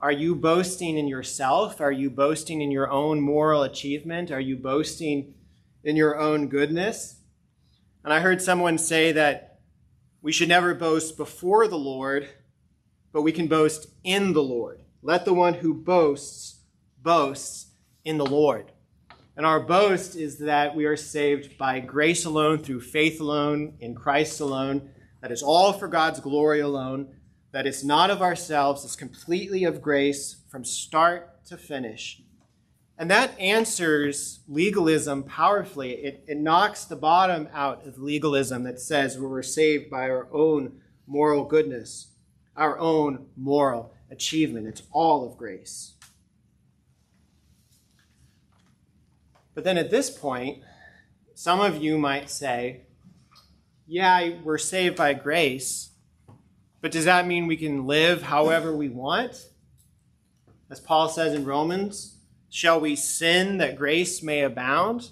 Are 0.00 0.12
you 0.12 0.36
boasting 0.36 0.96
in 0.96 1.08
yourself? 1.08 1.80
Are 1.80 1.90
you 1.90 2.08
boasting 2.08 2.60
in 2.60 2.70
your 2.70 2.88
own 2.88 3.20
moral 3.20 3.64
achievement? 3.64 4.30
Are 4.30 4.38
you 4.38 4.56
boasting 4.56 5.34
in 5.82 5.96
your 5.96 6.16
own 6.16 6.46
goodness? 6.46 7.16
And 8.04 8.12
I 8.12 8.20
heard 8.20 8.40
someone 8.40 8.78
say 8.78 9.10
that 9.10 9.58
we 10.22 10.30
should 10.30 10.48
never 10.48 10.72
boast 10.72 11.16
before 11.16 11.66
the 11.66 11.78
Lord, 11.78 12.28
but 13.12 13.22
we 13.22 13.32
can 13.32 13.48
boast 13.48 13.88
in 14.04 14.34
the 14.34 14.42
Lord. 14.42 14.82
Let 15.02 15.24
the 15.24 15.34
one 15.34 15.54
who 15.54 15.74
boasts 15.74 16.60
boast 17.02 17.70
in 18.04 18.18
the 18.18 18.26
Lord. 18.26 18.70
And 19.36 19.44
our 19.44 19.58
boast 19.58 20.14
is 20.14 20.38
that 20.38 20.76
we 20.76 20.84
are 20.84 20.96
saved 20.96 21.58
by 21.58 21.80
grace 21.80 22.24
alone, 22.24 22.58
through 22.58 22.82
faith 22.82 23.20
alone, 23.20 23.74
in 23.80 23.96
Christ 23.96 24.38
alone. 24.40 24.90
That 25.22 25.32
is 25.32 25.42
all 25.42 25.72
for 25.72 25.88
God's 25.88 26.20
glory 26.20 26.60
alone. 26.60 27.16
That 27.52 27.66
it's 27.66 27.82
not 27.82 28.10
of 28.10 28.20
ourselves, 28.20 28.84
it's 28.84 28.96
completely 28.96 29.64
of 29.64 29.80
grace 29.80 30.36
from 30.48 30.64
start 30.64 31.44
to 31.46 31.56
finish. 31.56 32.20
And 32.98 33.10
that 33.10 33.38
answers 33.38 34.40
legalism 34.48 35.22
powerfully. 35.22 35.92
It, 35.92 36.24
it 36.26 36.36
knocks 36.36 36.84
the 36.84 36.96
bottom 36.96 37.48
out 37.52 37.86
of 37.86 37.98
legalism 37.98 38.64
that 38.64 38.80
says 38.80 39.18
we're 39.18 39.42
saved 39.42 39.88
by 39.88 40.10
our 40.10 40.26
own 40.32 40.80
moral 41.06 41.44
goodness, 41.44 42.08
our 42.56 42.78
own 42.78 43.26
moral 43.36 43.94
achievement. 44.10 44.66
It's 44.66 44.82
all 44.90 45.24
of 45.24 45.38
grace. 45.38 45.94
But 49.54 49.64
then 49.64 49.78
at 49.78 49.90
this 49.90 50.10
point, 50.10 50.62
some 51.34 51.60
of 51.60 51.82
you 51.82 51.98
might 51.98 52.30
say, 52.30 52.82
yeah, 53.86 54.34
we're 54.42 54.58
saved 54.58 54.96
by 54.96 55.14
grace, 55.14 55.90
but 56.80 56.92
does 56.92 57.04
that 57.04 57.26
mean 57.26 57.46
we 57.46 57.56
can 57.56 57.86
live 57.86 58.22
however 58.22 58.76
we 58.76 58.88
want? 58.88 59.46
As 60.70 60.80
Paul 60.80 61.08
says 61.08 61.32
in 61.32 61.44
Romans, 61.44 62.18
shall 62.50 62.80
we 62.80 62.94
sin 62.94 63.58
that 63.58 63.76
grace 63.76 64.22
may 64.22 64.42
abound? 64.42 65.10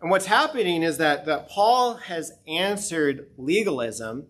And 0.00 0.10
what's 0.10 0.26
happening 0.26 0.82
is 0.82 0.98
that, 0.98 1.26
that 1.26 1.48
Paul 1.48 1.94
has 1.94 2.32
answered 2.46 3.30
legalism, 3.36 4.26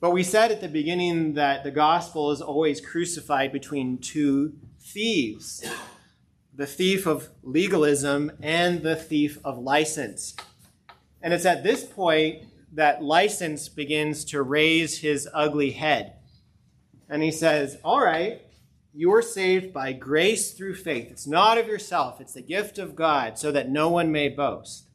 but 0.00 0.12
we 0.12 0.22
said 0.22 0.50
at 0.50 0.60
the 0.60 0.68
beginning 0.68 1.34
that 1.34 1.64
the 1.64 1.70
gospel 1.70 2.30
is 2.30 2.40
always 2.40 2.80
crucified 2.80 3.52
between 3.52 3.98
two 3.98 4.54
thieves 4.80 5.64
the 6.54 6.66
thief 6.66 7.06
of 7.06 7.28
legalism 7.44 8.32
and 8.42 8.82
the 8.82 8.96
thief 8.96 9.38
of 9.44 9.58
license. 9.58 10.34
And 11.22 11.32
it's 11.32 11.46
at 11.46 11.62
this 11.62 11.84
point 11.84 12.42
that 12.72 13.02
license 13.02 13.68
begins 13.68 14.24
to 14.26 14.42
raise 14.42 14.98
his 14.98 15.28
ugly 15.32 15.72
head. 15.72 16.14
And 17.08 17.22
he 17.22 17.30
says, 17.30 17.78
All 17.82 18.04
right, 18.04 18.42
you're 18.92 19.22
saved 19.22 19.72
by 19.72 19.92
grace 19.92 20.52
through 20.52 20.74
faith. 20.74 21.10
It's 21.10 21.26
not 21.26 21.58
of 21.58 21.66
yourself, 21.66 22.20
it's 22.20 22.34
the 22.34 22.42
gift 22.42 22.78
of 22.78 22.96
God, 22.96 23.38
so 23.38 23.52
that 23.52 23.70
no 23.70 23.88
one 23.88 24.12
may 24.12 24.28
boast. 24.28 24.88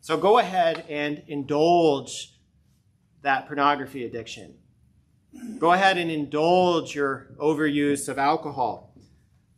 So 0.00 0.16
go 0.16 0.38
ahead 0.38 0.84
and 0.88 1.22
indulge 1.26 2.38
that 3.22 3.46
pornography 3.46 4.04
addiction. 4.04 4.54
Go 5.58 5.72
ahead 5.72 5.98
and 5.98 6.10
indulge 6.10 6.94
your 6.94 7.34
overuse 7.38 8.08
of 8.08 8.18
alcohol. 8.18 8.94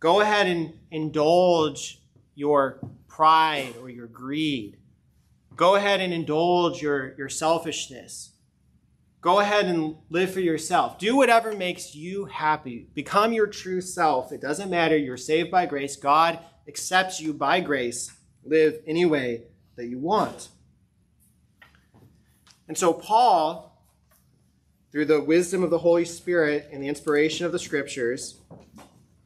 Go 0.00 0.20
ahead 0.20 0.46
and 0.46 0.72
indulge 0.90 2.00
your 2.34 2.80
pride 3.08 3.74
or 3.80 3.90
your 3.90 4.06
greed. 4.06 4.78
Go 5.58 5.74
ahead 5.74 6.00
and 6.00 6.14
indulge 6.14 6.80
your, 6.80 7.16
your 7.18 7.28
selfishness. 7.28 8.30
Go 9.20 9.40
ahead 9.40 9.66
and 9.66 9.96
live 10.08 10.32
for 10.32 10.38
yourself. 10.38 11.00
Do 11.00 11.16
whatever 11.16 11.52
makes 11.52 11.96
you 11.96 12.26
happy. 12.26 12.86
Become 12.94 13.32
your 13.32 13.48
true 13.48 13.80
self. 13.80 14.30
It 14.30 14.40
doesn't 14.40 14.70
matter. 14.70 14.96
You're 14.96 15.16
saved 15.16 15.50
by 15.50 15.66
grace. 15.66 15.96
God 15.96 16.38
accepts 16.68 17.20
you 17.20 17.34
by 17.34 17.60
grace. 17.60 18.16
Live 18.44 18.78
any 18.86 19.04
way 19.04 19.42
that 19.74 19.86
you 19.86 19.98
want. 19.98 20.46
And 22.68 22.78
so, 22.78 22.92
Paul, 22.92 23.82
through 24.92 25.06
the 25.06 25.20
wisdom 25.20 25.64
of 25.64 25.70
the 25.70 25.78
Holy 25.78 26.04
Spirit 26.04 26.68
and 26.72 26.80
the 26.80 26.88
inspiration 26.88 27.46
of 27.46 27.50
the 27.50 27.58
scriptures, 27.58 28.40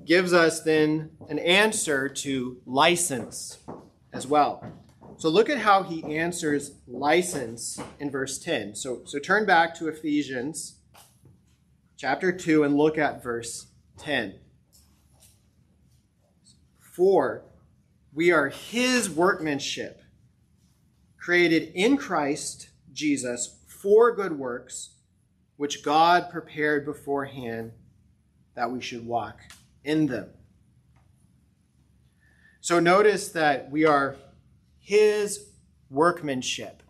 gives 0.07 0.33
us 0.33 0.61
then 0.61 1.11
an 1.29 1.39
answer 1.41 2.09
to 2.09 2.57
license 2.65 3.59
as 4.15 4.27
well. 4.27 4.82
So 5.23 5.29
look 5.29 5.49
at 5.49 5.59
how 5.59 5.85
he 5.85 6.03
answers 6.17 6.73
license 6.89 7.81
in 8.01 8.11
verse 8.11 8.41
10. 8.41 8.75
So, 8.75 9.03
so 9.05 9.21
turn 9.21 9.47
back 9.47 9.73
to 9.77 9.87
Ephesians 9.87 10.81
chapter 11.97 12.33
2 12.33 12.65
and 12.65 12.77
look 12.77 12.99
at 12.99 13.23
verse 13.23 13.69
10. 13.99 14.35
For 16.81 17.45
we 18.13 18.33
are 18.33 18.49
his 18.49 19.09
workmanship, 19.09 20.03
created 21.21 21.71
in 21.73 21.97
Christ 21.97 22.71
Jesus 22.93 23.61
for 23.69 24.13
good 24.17 24.37
works, 24.37 24.97
which 25.57 25.85
God 25.85 26.31
prepared 26.31 26.85
beforehand 26.85 27.71
that 28.57 28.73
we 28.73 28.81
should 28.81 29.07
walk 29.07 29.39
in 29.85 30.07
them. 30.07 30.31
So 32.61 32.81
notice 32.81 33.29
that 33.29 33.71
we 33.71 33.85
are 33.85 34.17
his 34.83 35.49
workmanship. 35.89 36.83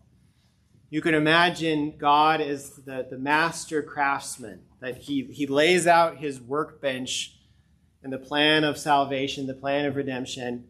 You 0.91 1.01
can 1.01 1.15
imagine 1.15 1.95
God 1.99 2.41
as 2.41 2.71
the, 2.71 3.07
the 3.09 3.19
master 3.19 3.83
craftsman, 3.83 4.63
that 4.81 4.97
he, 4.97 5.25
he 5.25 5.47
lays 5.47 5.87
out 5.87 6.19
his 6.19 6.41
workbench 6.41 7.39
and 8.03 8.13
the 8.13 8.19
plan 8.19 8.65
of 8.65 8.77
salvation, 8.77 9.47
the 9.47 9.55
plan 9.55 9.85
of 9.85 9.97
redemption, 9.97 10.65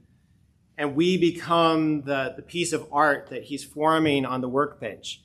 and 0.77 0.97
we 0.97 1.17
become 1.17 2.03
the, 2.03 2.35
the 2.37 2.43
piece 2.43 2.73
of 2.73 2.89
art 2.93 3.29
that 3.31 3.45
he's 3.45 3.65
forming 3.65 4.27
on 4.27 4.41
the 4.41 4.49
workbench. 4.49 5.23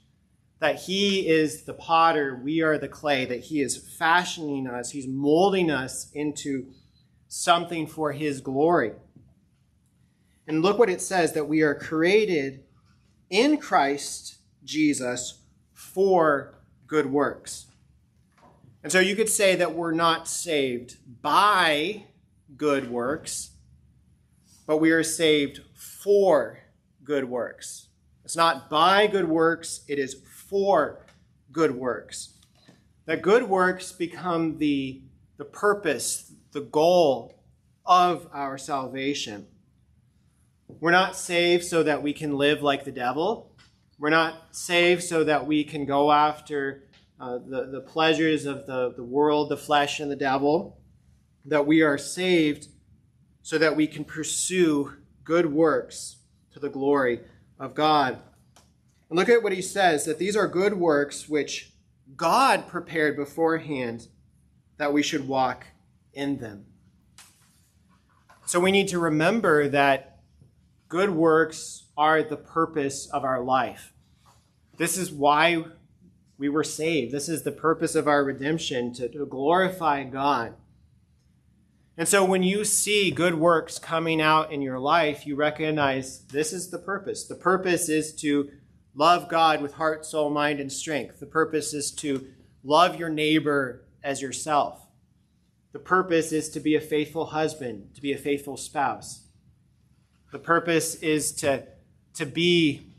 That 0.60 0.82
he 0.82 1.28
is 1.28 1.64
the 1.64 1.74
potter, 1.74 2.40
we 2.44 2.62
are 2.62 2.78
the 2.78 2.88
clay, 2.88 3.26
that 3.26 3.42
he 3.42 3.62
is 3.62 3.78
fashioning 3.78 4.68
us, 4.68 4.92
he's 4.92 5.08
molding 5.08 5.70
us 5.72 6.12
into 6.14 6.68
something 7.28 7.88
for 7.88 8.12
his 8.12 8.42
glory. 8.42 8.94
And 10.48 10.62
look 10.62 10.80
what 10.80 10.90
it 10.90 11.02
says 11.02 11.34
that 11.34 11.48
we 11.48 11.62
are 11.62 11.76
created 11.76 12.64
in 13.30 13.58
Christ 13.58 14.38
Jesus 14.64 15.44
for 15.74 16.56
good 16.88 17.08
works. 17.08 17.68
And 18.84 18.92
so 18.92 19.00
you 19.00 19.16
could 19.16 19.30
say 19.30 19.56
that 19.56 19.76
we're 19.76 19.92
not 19.92 20.28
saved 20.28 20.98
by 21.22 22.06
good 22.56 22.90
works, 22.90 23.52
but 24.66 24.78
we 24.78 24.92
are 24.92 25.04
saved 25.04 25.62
for 25.74 26.60
good 27.04 27.26
works. 27.26 27.90
It's 28.24 28.36
not 28.36 28.70
by 28.70 29.08
good 29.08 29.28
works, 29.28 29.82
it 29.88 30.00
is 30.00 30.16
for 30.50 31.06
good 31.52 31.72
works. 31.72 32.34
That 33.06 33.22
good 33.22 33.44
works 33.44 33.92
become 33.92 34.58
the, 34.58 35.02
the 35.38 35.46
purpose, 35.46 36.32
the 36.52 36.62
goal 36.62 37.44
of 37.86 38.28
our 38.34 38.58
salvation. 38.58 39.48
We're 40.70 40.92
not 40.92 41.16
saved 41.16 41.64
so 41.64 41.84
that 41.84 42.04
we 42.04 42.14
can 42.14 42.38
live 42.38 42.62
like 42.62 42.84
the 42.84 42.92
devil. 42.92 43.56
We're 43.98 44.10
not 44.10 44.56
saved 44.56 45.04
so 45.04 45.24
that 45.24 45.48
we 45.48 45.64
can 45.64 45.86
go 45.86 46.12
after 46.12 46.84
uh, 47.20 47.40
the, 47.48 47.70
the 47.72 47.82
pleasures 47.82 48.46
of 48.46 48.68
the, 48.68 48.94
the 48.96 49.04
world, 49.04 49.50
the 49.50 49.58
flesh, 49.58 50.00
and 50.00 50.12
the 50.12 50.16
devil. 50.16 50.80
That 51.46 51.66
we 51.66 51.82
are 51.82 51.98
saved 51.98 52.68
so 53.42 53.58
that 53.58 53.76
we 53.76 53.88
can 53.88 54.04
pursue 54.04 54.94
good 55.24 55.52
works 55.52 56.18
to 56.52 56.60
the 56.60 56.70
glory 56.70 57.22
of 57.60 57.74
God. 57.74 58.20
And 59.10 59.18
look 59.18 59.30
at 59.30 59.42
what 59.42 59.54
he 59.54 59.62
says 59.62 60.06
that 60.06 60.20
these 60.20 60.36
are 60.36 60.48
good 60.48 60.74
works 60.74 61.30
which 61.30 61.74
God 62.16 62.68
prepared 62.68 63.16
beforehand 63.16 64.08
that 64.78 64.94
we 64.94 65.02
should 65.02 65.28
walk 65.28 65.66
in 66.14 66.38
them. 66.38 66.66
So 68.46 68.60
we 68.60 68.72
need 68.72 68.90
to 68.90 69.00
remember 69.00 69.70
that 69.70 70.17
Good 70.90 71.10
works 71.10 71.84
are 71.98 72.24
the 72.24 72.38
purpose 72.38 73.08
of 73.08 73.24
our 73.24 73.44
life. 73.44 73.94
This 74.78 74.98
is 74.98 75.12
why 75.12 75.66
we 76.38 76.50
were 76.50 76.64
saved. 76.64 77.12
This 77.12 77.28
is 77.28 77.44
the 77.44 77.52
purpose 77.52 77.96
of 77.96 78.08
our 78.08 78.24
redemption 78.24 78.94
to, 78.94 79.10
to 79.10 79.26
glorify 79.26 80.04
God. 80.04 80.54
And 81.98 82.08
so 82.08 82.24
when 82.24 82.44
you 82.44 82.64
see 82.64 83.10
good 83.10 83.36
works 83.36 83.80
coming 83.80 84.22
out 84.22 84.52
in 84.52 84.62
your 84.62 84.80
life, 84.80 85.26
you 85.26 85.36
recognize 85.36 86.20
this 86.28 86.54
is 86.54 86.70
the 86.70 86.78
purpose. 86.78 87.26
The 87.26 87.36
purpose 87.36 87.90
is 87.90 88.14
to 88.22 88.52
love 88.94 89.28
God 89.28 89.62
with 89.62 89.74
heart, 89.74 90.06
soul, 90.06 90.30
mind, 90.30 90.60
and 90.60 90.72
strength. 90.72 91.20
The 91.20 91.26
purpose 91.26 91.74
is 91.74 91.92
to 91.94 92.28
love 92.64 93.00
your 93.00 93.10
neighbor 93.10 93.88
as 94.04 94.22
yourself. 94.22 94.86
The 95.74 95.80
purpose 95.80 96.32
is 96.32 96.50
to 96.50 96.60
be 96.60 96.76
a 96.76 96.82
faithful 96.82 97.26
husband, 97.26 97.96
to 97.96 98.02
be 98.02 98.14
a 98.14 98.18
faithful 98.18 98.58
spouse. 98.58 99.27
The 100.38 100.44
purpose 100.44 100.94
is 100.94 101.32
to, 101.38 101.64
to 102.14 102.26
be 102.28 102.92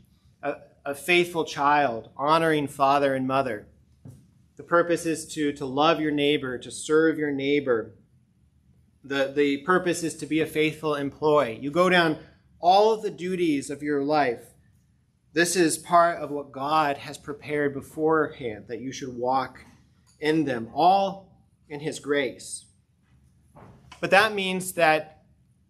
a, 0.43 0.55
a 0.83 0.93
faithful 0.93 1.45
child, 1.45 2.09
honoring 2.17 2.67
father 2.67 3.15
and 3.15 3.25
mother. 3.25 3.65
The 4.57 4.63
purpose 4.63 5.05
is 5.05 5.25
to, 5.35 5.53
to 5.53 5.65
love 5.65 6.01
your 6.01 6.11
neighbor, 6.11 6.57
to 6.57 6.69
serve 6.69 7.17
your 7.17 7.31
neighbor. 7.31 7.95
The, 9.05 9.31
the 9.33 9.59
purpose 9.59 10.03
is 10.03 10.15
to 10.15 10.25
be 10.25 10.41
a 10.41 10.45
faithful 10.45 10.95
employee. 10.95 11.57
You 11.61 11.71
go 11.71 11.89
down 11.89 12.17
all 12.59 12.91
of 12.91 13.03
the 13.03 13.09
duties 13.09 13.69
of 13.69 13.81
your 13.81 14.03
life. 14.03 14.43
This 15.31 15.55
is 15.55 15.77
part 15.77 16.19
of 16.19 16.31
what 16.31 16.51
God 16.51 16.97
has 16.97 17.17
prepared 17.17 17.73
beforehand, 17.73 18.65
that 18.67 18.81
you 18.81 18.91
should 18.91 19.15
walk 19.15 19.63
in 20.19 20.43
them, 20.43 20.69
all 20.73 21.31
in 21.69 21.79
His 21.79 22.01
grace. 22.01 22.65
But 24.01 24.11
that 24.11 24.33
means 24.33 24.73
that 24.73 25.18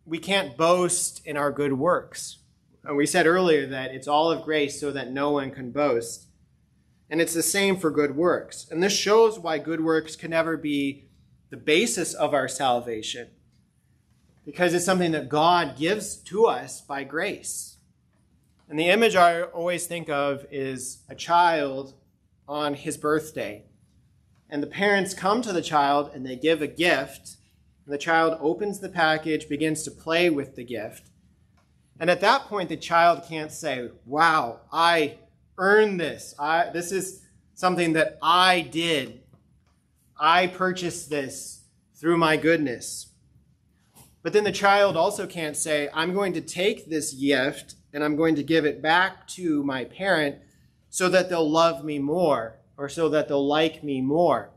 we 0.10 0.18
can't 0.18 0.58
boast 0.58 1.26
in 1.26 1.38
our 1.38 1.52
good 1.52 1.74
works. 1.74 2.40
And 2.84 2.98
we 2.98 3.06
said 3.06 3.28
earlier 3.28 3.68
that 3.68 3.92
it's 3.92 4.08
all 4.08 4.32
of 4.32 4.44
grace 4.44 4.80
so 4.80 4.92
that 4.92 5.12
no 5.12 5.30
one 5.30 5.52
can 5.52 5.72
boast. 5.72 6.26
And 7.10 7.22
it's 7.22 7.34
the 7.34 7.44
same 7.44 7.78
for 7.78 7.92
good 7.92 8.16
works. 8.16 8.68
And 8.72 8.82
this 8.82 8.94
shows 8.94 9.38
why 9.38 9.60
good 9.60 9.82
works 9.82 10.16
can 10.16 10.32
never 10.32 10.58
be 10.58 11.06
the 11.52 11.58
basis 11.58 12.14
of 12.14 12.34
our 12.34 12.48
salvation, 12.48 13.28
because 14.46 14.74
it's 14.74 14.86
something 14.86 15.12
that 15.12 15.30
God 15.30 15.78
gives 15.78 16.16
to 16.16 16.46
us 16.46 16.82
by 16.82 17.04
grace. 17.04 17.78
And 18.68 18.80
the 18.80 18.90
image 18.90 19.16
I 19.16 19.42
always 19.42 19.88
think 19.88 20.10
of 20.10 20.46
is 20.52 21.00
a 21.10 21.16
child 21.16 21.96
on 22.48 22.76
his 22.76 22.98
birthday. 22.98 23.66
And 24.48 24.62
the 24.62 24.68
parents 24.68 25.14
come 25.14 25.42
to 25.42 25.54
the 25.54 25.62
child 25.62 26.12
and 26.14 26.26
they 26.26 26.36
give 26.36 26.62
a 26.62 26.68
gift 26.68 27.38
the 27.90 27.98
child 27.98 28.38
opens 28.40 28.80
the 28.80 28.90
package, 28.90 29.50
begins 29.50 29.84
to 29.84 29.92
play 29.92 30.30
with 30.30 30.56
the 30.56 30.64
gift. 30.64 31.10
And 32.00 32.10
at 32.10 32.22
that 32.22 32.44
point, 32.44 32.70
the 32.70 32.78
child 32.78 33.24
can't 33.28 33.52
say, 33.52 33.90
Wow, 34.06 34.62
I 34.72 35.18
earned 35.58 36.00
this. 36.00 36.34
I, 36.40 36.70
this 36.70 36.92
is 36.92 37.26
something 37.56 37.94
that 37.94 38.18
I 38.22 38.62
did. 38.62 39.22
I 40.18 40.48
purchased 40.48 41.10
this 41.10 41.64
through 41.96 42.18
my 42.18 42.38
goodness. 42.38 43.08
But 44.22 44.34
then 44.34 44.44
the 44.44 44.52
child 44.52 44.96
also 44.96 45.26
can't 45.26 45.58
say, 45.58 45.90
I'm 45.94 46.14
going 46.14 46.34
to 46.34 46.42
take 46.42 46.90
this 46.90 47.14
gift 47.14 47.76
and 47.94 48.04
I'm 48.04 48.16
going 48.16 48.36
to 48.36 48.44
give 48.44 48.66
it 48.66 48.82
back 48.82 49.28
to 49.30 49.64
my 49.64 49.86
parent 49.86 50.38
so 50.90 51.10
that 51.10 51.30
they'll 51.30 51.50
love 51.50 51.84
me 51.84 52.00
more 52.00 52.60
or 52.78 52.88
so 52.88 53.10
that 53.10 53.28
they'll 53.28 53.48
like 53.48 53.84
me 53.84 54.02
more 54.02 54.52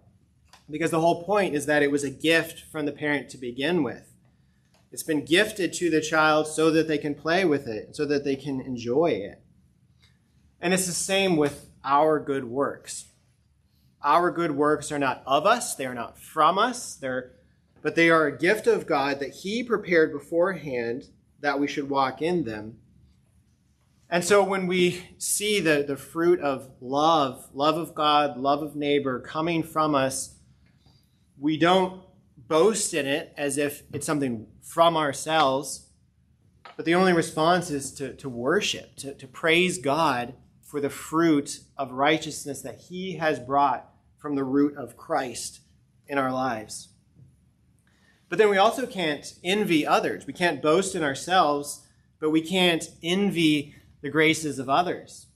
because 0.71 0.91
the 0.91 1.01
whole 1.01 1.25
point 1.25 1.55
is 1.55 1.67
that 1.67 1.83
it 1.83 1.91
was 1.91 2.05
a 2.05 2.11
gift 2.11 2.65
from 2.71 2.87
the 2.87 2.93
parent 2.93 3.29
to 3.31 3.39
begin 3.39 3.83
with. 3.83 4.13
It's 4.91 5.03
been 5.03 5.25
gifted 5.25 5.73
to 5.75 5.91
the 5.91 6.01
child 6.01 6.47
so 6.47 6.71
that 6.71 6.87
they 6.87 6.99
can 6.99 7.15
play 7.15 7.45
with 7.45 7.67
it, 7.67 7.97
so 7.97 8.05
that 8.07 8.25
they 8.25 8.37
can 8.37 8.61
enjoy 8.61 9.07
it. 9.07 9.43
And 10.61 10.75
it's 10.75 10.87
the 10.87 10.93
same 10.93 11.37
with 11.37 11.71
our 11.85 12.21
good 12.21 12.45
works. 12.45 13.07
Our 14.05 14.31
good 14.31 14.53
works 14.53 14.93
are 14.93 14.99
not 14.99 15.23
of 15.27 15.47
us, 15.47 15.75
they 15.75 15.87
are 15.87 15.95
not 15.95 16.19
from 16.19 16.59
us, 16.59 16.95
they're, 16.95 17.33
but 17.83 17.95
they 17.95 18.11
are 18.11 18.27
a 18.27 18.39
gift 18.39 18.67
of 18.67 18.87
God 18.87 19.21
that 19.21 19.31
He 19.31 19.63
prepared 19.63 20.13
beforehand 20.13 21.05
that 21.41 21.59
we 21.59 21.69
should 21.69 21.89
walk 21.89 22.21
in 22.21 22.45
them. 22.45 22.79
And 24.11 24.23
so 24.23 24.45
when 24.45 24.67
we 24.67 25.07
see 25.17 25.59
the, 25.59 25.85
the 25.87 25.97
fruit 25.97 26.39
of 26.41 26.69
love, 26.83 27.49
love 27.55 27.79
of 27.79 27.95
God, 27.95 28.37
love 28.37 28.63
of 28.63 28.77
neighbor 28.77 29.21
coming 29.21 29.63
from 29.63 29.95
us, 29.95 30.35
we 31.43 31.57
don't 31.57 32.01
boast 32.37 32.95
in 32.95 33.05
it 33.05 33.35
as 33.37 33.59
if 33.59 33.83
it's 33.93 34.07
something 34.07 34.47
from 34.63 34.97
ourselves, 34.97 35.89
but 36.77 36.85
the 36.85 36.95
only 36.95 37.13
response 37.13 37.69
is 37.69 37.93
to, 37.95 38.15
to 38.15 38.29
worship, 38.29 38.95
to, 38.95 39.13
to 39.15 39.27
praise 39.27 39.79
God 39.79 40.35
for 40.63 40.81
the 40.81 40.89
fruit 40.89 41.59
of 41.77 41.91
righteousness 41.91 42.63
that 42.63 42.83
He 42.83 43.17
has 43.17 43.41
brought 43.41 43.91
from 44.19 44.37
the 44.37 44.45
root 44.45 44.77
of 44.77 44.97
Christ 44.97 45.63
in 46.07 46.17
our 46.17 46.31
lives. 46.31 46.91
But 48.29 48.39
then 48.39 48.49
we 48.49 48.57
also 48.57 48.87
can't 48.87 49.35
envy 49.43 49.85
others. 49.85 50.29
We 50.29 50.33
can't 50.33 50.63
boast 50.63 50.95
in 50.95 51.03
ourselves, 51.03 51.85
but 52.21 52.31
we 52.31 52.41
can't 52.41 52.89
envy 53.03 53.75
the 54.01 54.11
graces 54.11 54.61
of 54.61 54.69
others. 54.69 55.27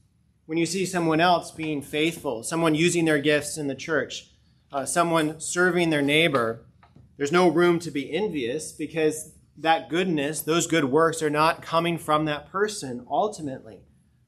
When 0.47 0.57
you 0.57 0.67
see 0.67 0.87
someone 0.87 1.21
else 1.21 1.51
being 1.51 1.83
faithful, 1.83 2.45
someone 2.45 2.77
using 2.77 3.07
their 3.07 3.19
gifts 3.19 3.59
in 3.59 3.67
the 3.67 3.75
church, 3.75 4.31
uh, 4.73 4.85
someone 4.85 5.41
serving 5.41 5.91
their 5.91 6.03
neighbor, 6.03 6.67
There's 7.17 7.33
no 7.33 7.49
room 7.49 7.79
to 7.81 7.91
be 7.91 8.13
envious 8.13 8.73
because 8.73 9.33
that 9.57 9.89
goodness, 9.89 10.43
those 10.43 10.67
good 10.67 10.85
works, 10.85 11.23
are 11.23 11.31
not 11.31 11.63
coming 11.63 11.97
from 11.97 12.27
that 12.27 12.51
person 12.51 13.07
ultimately. 13.11 13.81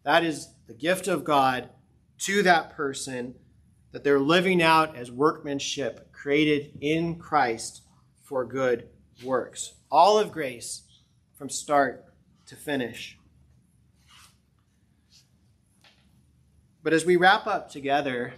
That 0.05 0.25
is 0.25 0.55
the 0.67 0.75
gift 0.75 1.07
of 1.07 1.25
God 1.25 1.69
to 2.21 2.43
that 2.43 2.71
person 2.75 3.35
that 3.93 4.05
they're 4.05 4.19
living 4.19 4.63
out 4.63 4.97
as 4.97 5.11
workmanship 5.11 6.13
created 6.13 6.79
in 6.81 7.17
Christ 7.17 7.83
for 8.23 8.45
good 8.45 8.89
works. 9.23 9.75
All 9.91 10.19
of 10.19 10.33
grace 10.33 10.83
from 11.37 11.49
start 11.49 12.05
to 12.47 12.57
finish. 12.57 13.19
But 16.83 16.93
as 16.93 17.05
we 17.05 17.17
wrap 17.17 17.47
up 17.47 17.71
together, 17.71 18.35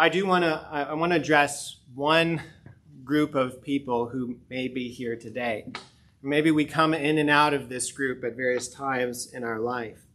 I 0.00 0.08
do 0.08 0.26
want 0.26 0.44
to 0.44 0.64
I 0.70 0.94
want 0.94 1.10
to 1.10 1.16
address 1.16 1.78
one 1.92 2.40
group 3.02 3.34
of 3.34 3.60
people 3.60 4.08
who 4.08 4.36
may 4.48 4.68
be 4.68 4.90
here 4.90 5.16
today. 5.16 5.72
Maybe 6.22 6.52
we 6.52 6.66
come 6.66 6.94
in 6.94 7.18
and 7.18 7.28
out 7.28 7.52
of 7.52 7.68
this 7.68 7.90
group 7.90 8.22
at 8.22 8.36
various 8.36 8.68
times 8.68 9.32
in 9.32 9.42
our 9.42 9.58
life. 9.58 10.06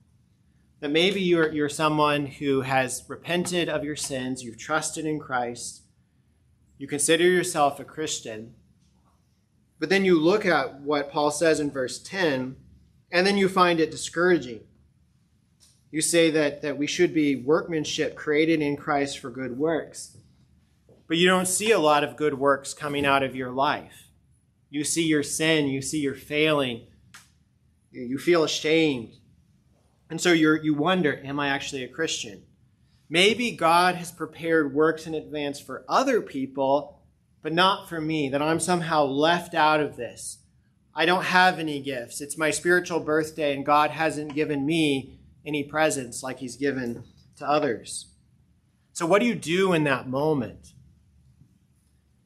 That 0.80 0.88
maybe 0.88 1.20
you're, 1.20 1.52
you're 1.52 1.68
someone 1.68 2.28
who 2.28 2.62
has 2.62 3.04
repented 3.10 3.68
of 3.68 3.84
your 3.84 3.98
sins, 3.98 4.42
you've 4.42 4.58
trusted 4.58 5.06
in 5.06 5.20
Christ, 5.20 5.82
you 6.78 6.88
consider 6.88 7.26
yourself 7.26 7.78
a 7.78 7.84
Christian, 7.84 8.54
but 9.80 9.90
then 9.90 10.06
you 10.06 10.18
look 10.18 10.46
at 10.46 10.80
what 10.80 11.12
Paul 11.12 11.30
says 11.30 11.60
in 11.60 11.70
verse 11.70 12.00
10, 12.00 12.56
and 13.12 13.28
then 13.28 13.36
you 13.36 13.50
find 13.50 13.82
it 13.82 13.92
discouraging. 13.92 14.62
You 15.94 16.02
say 16.02 16.30
that, 16.32 16.62
that 16.64 16.78
we 16.78 16.88
should 16.88 17.14
be 17.14 17.38
workmanship 17.38 18.16
created 18.16 18.62
in 18.62 18.76
Christ 18.76 19.20
for 19.20 19.30
good 19.30 19.58
works 19.58 20.18
but 21.08 21.20
you 21.20 21.28
don't 21.28 21.48
see 21.48 21.72
a 21.72 21.80
lot 21.80 22.04
of 22.04 22.18
good 22.18 22.34
works 22.40 22.74
coming 22.74 23.06
out 23.06 23.24
of 23.24 23.36
your 23.36 23.52
life. 23.52 24.08
You 24.70 24.84
see 24.84 25.04
your 25.04 25.22
sin, 25.24 25.68
you 25.68 25.80
see 25.82 26.00
your 26.00 26.16
failing, 26.16 26.88
you 27.92 28.18
feel 28.18 28.44
ashamed. 28.44 29.14
And 30.10 30.20
so 30.20 30.32
you 30.32 30.60
you 30.62 30.74
wonder, 30.74 31.22
am 31.24 31.40
I 31.40 31.50
actually 31.50 31.84
a 31.84 31.88
Christian? 31.88 32.44
Maybe 33.10 33.52
God 33.52 33.94
has 33.94 34.12
prepared 34.12 34.74
works 34.74 35.06
in 35.06 35.14
advance 35.14 35.60
for 35.60 35.86
other 35.88 36.22
people, 36.22 37.02
but 37.44 37.54
not 37.54 37.88
for 37.88 38.02
me, 38.02 38.30
that 38.30 38.42
I'm 38.42 38.60
somehow 38.60 39.04
left 39.04 39.54
out 39.54 39.82
of 39.82 39.96
this. 39.96 40.40
I 40.96 41.06
don't 41.06 41.26
have 41.26 41.60
any 41.60 41.80
gifts. 41.80 42.22
It's 42.22 42.38
my 42.38 42.50
spiritual 42.50 43.02
birthday, 43.02 43.56
and 43.56 43.64
God 43.64 43.92
hasn't 43.92 44.34
given 44.34 44.66
me 44.66 45.20
any 45.46 45.64
presents 45.64 46.24
like 46.24 46.40
He's 46.40 46.56
given 46.56 47.04
to 47.38 47.48
others. 47.48 48.14
So, 48.94 49.06
what 49.06 49.20
do 49.20 49.26
you 49.26 49.36
do 49.36 49.74
in 49.74 49.84
that 49.86 50.08
moment? 50.08 50.74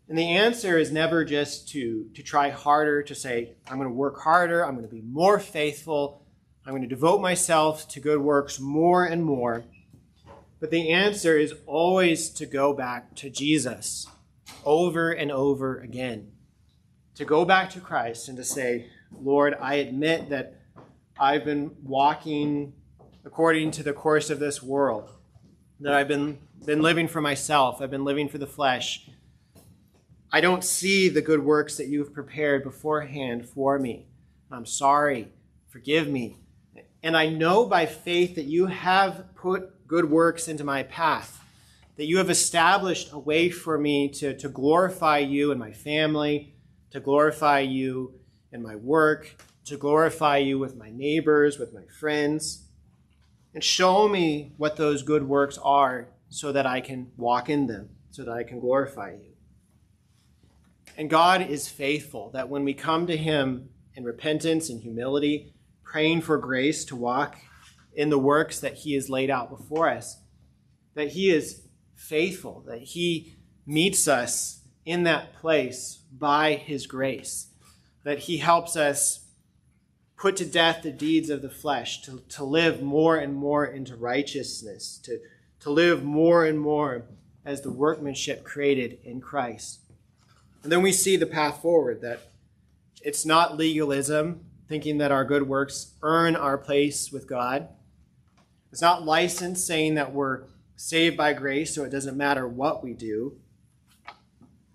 And 0.09 0.17
the 0.17 0.35
answer 0.35 0.77
is 0.77 0.91
never 0.91 1.25
just 1.25 1.69
to, 1.69 2.09
to 2.15 2.23
try 2.23 2.49
harder, 2.49 3.03
to 3.03 3.15
say, 3.15 3.55
I'm 3.67 3.77
going 3.77 3.89
to 3.89 3.93
work 3.93 4.21
harder, 4.21 4.65
I'm 4.65 4.75
going 4.75 4.87
to 4.87 4.93
be 4.93 5.01
more 5.01 5.37
faithful, 5.39 6.25
I'm 6.65 6.71
going 6.71 6.81
to 6.81 6.87
devote 6.87 7.21
myself 7.21 7.87
to 7.89 7.99
good 7.99 8.21
works 8.21 8.59
more 8.59 9.05
and 9.05 9.23
more. 9.23 9.65
But 10.59 10.71
the 10.71 10.91
answer 10.91 11.37
is 11.37 11.53
always 11.65 12.29
to 12.31 12.45
go 12.45 12.73
back 12.73 13.15
to 13.17 13.29
Jesus 13.29 14.07
over 14.65 15.11
and 15.11 15.31
over 15.31 15.79
again. 15.79 16.31
To 17.15 17.25
go 17.25 17.45
back 17.45 17.69
to 17.71 17.79
Christ 17.79 18.27
and 18.27 18.37
to 18.37 18.43
say, 18.43 18.87
Lord, 19.11 19.55
I 19.59 19.75
admit 19.75 20.29
that 20.29 20.61
I've 21.19 21.45
been 21.45 21.71
walking 21.83 22.73
according 23.27 23.69
to 23.69 23.83
the 23.83 23.93
course 23.93 24.31
of 24.31 24.39
this 24.39 24.63
world, 24.63 25.11
that 25.81 25.93
I've 25.93 26.07
been, 26.07 26.39
been 26.65 26.81
living 26.81 27.07
for 27.07 27.21
myself, 27.21 27.79
I've 27.79 27.91
been 27.91 28.03
living 28.03 28.27
for 28.27 28.39
the 28.39 28.47
flesh 28.47 29.07
I 30.31 30.41
don't 30.41 30.63
see 30.63 31.07
the 31.07 31.21
good 31.21 31.43
works 31.43 31.77
that 31.77 31.87
you've 31.87 32.13
prepared 32.13 32.63
beforehand 32.63 33.47
for 33.47 33.79
me. 33.79 34.07
I'm 34.51 34.65
sorry. 34.65 35.31
Forgive 35.69 36.09
me. 36.09 36.37
And 37.01 37.15
I 37.15 37.29
know 37.29 37.65
by 37.65 37.85
faith 37.85 38.35
that 38.35 38.45
you 38.45 38.65
have 38.65 39.33
put 39.35 39.87
good 39.87 40.09
works 40.09 40.49
into 40.49 40.65
my 40.65 40.83
path, 40.83 41.41
that 41.95 42.07
you 42.07 42.17
have 42.17 42.29
established 42.29 43.13
a 43.13 43.19
way 43.19 43.49
for 43.49 43.77
me 43.77 44.09
to, 44.09 44.37
to 44.37 44.49
glorify 44.49 45.19
you 45.19 45.51
and 45.51 45.59
my 45.59 45.71
family, 45.71 46.53
to 46.91 46.99
glorify 46.99 47.59
you 47.59 48.19
in 48.51 48.61
my 48.61 48.75
work, 48.75 49.41
to 49.65 49.77
glorify 49.77 50.37
you 50.37 50.59
with 50.59 50.75
my 50.75 50.91
neighbors, 50.91 51.57
with 51.57 51.73
my 51.73 51.85
friends. 51.99 52.66
And 53.57 53.63
show 53.63 54.07
me 54.07 54.53
what 54.57 54.75
those 54.75 55.01
good 55.01 55.27
works 55.27 55.57
are 55.57 56.09
so 56.29 56.51
that 56.51 56.67
I 56.67 56.79
can 56.79 57.09
walk 57.17 57.49
in 57.49 57.65
them, 57.65 57.89
so 58.11 58.23
that 58.23 58.31
I 58.31 58.43
can 58.43 58.59
glorify 58.59 59.13
you. 59.13 59.31
And 60.95 61.09
God 61.09 61.41
is 61.41 61.67
faithful 61.67 62.29
that 62.35 62.49
when 62.49 62.63
we 62.63 62.75
come 62.75 63.07
to 63.07 63.17
Him 63.17 63.69
in 63.95 64.03
repentance 64.03 64.69
and 64.69 64.79
humility, 64.79 65.55
praying 65.83 66.21
for 66.21 66.37
grace 66.37 66.85
to 66.85 66.95
walk 66.95 67.37
in 67.95 68.11
the 68.11 68.19
works 68.19 68.59
that 68.59 68.75
He 68.75 68.93
has 68.93 69.09
laid 69.09 69.31
out 69.31 69.49
before 69.49 69.89
us, 69.89 70.21
that 70.93 71.13
He 71.13 71.31
is 71.31 71.63
faithful, 71.95 72.63
that 72.67 72.83
He 72.83 73.37
meets 73.65 74.07
us 74.07 74.61
in 74.85 75.01
that 75.05 75.33
place 75.33 76.03
by 76.15 76.53
His 76.53 76.85
grace, 76.85 77.47
that 78.03 78.19
He 78.19 78.37
helps 78.37 78.75
us 78.75 79.25
put 80.17 80.35
to 80.37 80.45
death 80.45 80.81
the 80.81 80.91
deeds 80.91 81.29
of 81.29 81.43
the 81.43 81.49
flesh, 81.49 82.01
to, 82.01 82.23
to 82.29 82.43
live 82.43 82.81
more 82.81 83.17
and 83.17 83.35
more 83.35 83.65
into 83.65 83.95
righteousness, 83.95 84.99
to, 85.03 85.19
to 85.59 85.69
live 85.69 86.03
more 86.03 86.45
and 86.45 86.59
more 86.59 87.05
as 87.45 87.61
the 87.61 87.71
workmanship 87.71 88.43
created 88.43 88.97
in 89.03 89.21
Christ. 89.21 89.79
And 90.63 90.71
then 90.71 90.81
we 90.81 90.91
see 90.91 91.15
the 91.15 91.27
path 91.27 91.61
forward 91.61 92.01
that 92.01 92.31
it's 93.03 93.25
not 93.25 93.57
legalism, 93.57 94.43
thinking 94.67 94.97
that 94.97 95.11
our 95.11 95.23
good 95.23 95.47
works 95.47 95.93
earn 96.01 96.35
our 96.35 96.57
place 96.57 97.11
with 97.11 97.27
God. 97.27 97.69
It's 98.71 98.81
not 98.81 99.05
license 99.05 99.63
saying 99.63 99.95
that 99.95 100.13
we're 100.13 100.43
saved 100.75 101.15
by 101.15 101.33
grace, 101.33 101.73
so 101.73 101.83
it 101.83 101.91
doesn't 101.91 102.17
matter 102.17 102.47
what 102.47 102.83
we 102.83 102.93
do. 102.93 103.37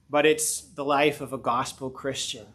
But 0.09 0.25
it's 0.25 0.61
the 0.61 0.85
life 0.85 1.21
of 1.21 1.33
a 1.33 1.39
gospel 1.39 1.91
Christian, 1.91 2.47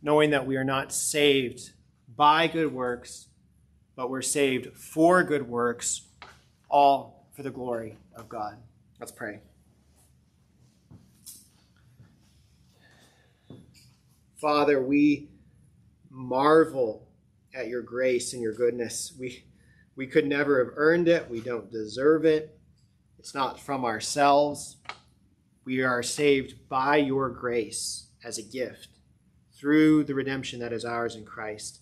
knowing 0.00 0.30
that 0.30 0.46
we 0.46 0.56
are 0.56 0.64
not 0.64 0.92
saved 0.92 1.72
by 2.16 2.46
good 2.46 2.72
works, 2.72 3.28
but 3.94 4.10
we're 4.10 4.22
saved 4.22 4.76
for 4.76 5.22
good 5.22 5.48
works, 5.48 6.02
all 6.68 7.28
for 7.34 7.42
the 7.42 7.50
glory 7.50 7.96
of 8.14 8.28
God. 8.28 8.56
Let's 8.98 9.12
pray. 9.12 9.40
Father, 14.36 14.82
we 14.82 15.28
marvel 16.10 17.06
at 17.54 17.68
your 17.68 17.82
grace 17.82 18.32
and 18.32 18.42
your 18.42 18.52
goodness. 18.52 19.12
We, 19.18 19.44
we 19.96 20.06
could 20.06 20.26
never 20.26 20.64
have 20.64 20.74
earned 20.76 21.08
it. 21.08 21.28
We 21.30 21.40
don't 21.40 21.70
deserve 21.70 22.24
it. 22.24 22.58
It's 23.18 23.34
not 23.34 23.58
from 23.58 23.84
ourselves. 23.84 24.76
We 25.64 25.82
are 25.82 26.02
saved 26.02 26.68
by 26.68 26.98
your 26.98 27.28
grace 27.28 28.06
as 28.22 28.38
a 28.38 28.42
gift 28.42 28.88
through 29.58 30.04
the 30.04 30.14
redemption 30.14 30.60
that 30.60 30.72
is 30.72 30.84
ours 30.84 31.16
in 31.16 31.24
Christ. 31.24 31.80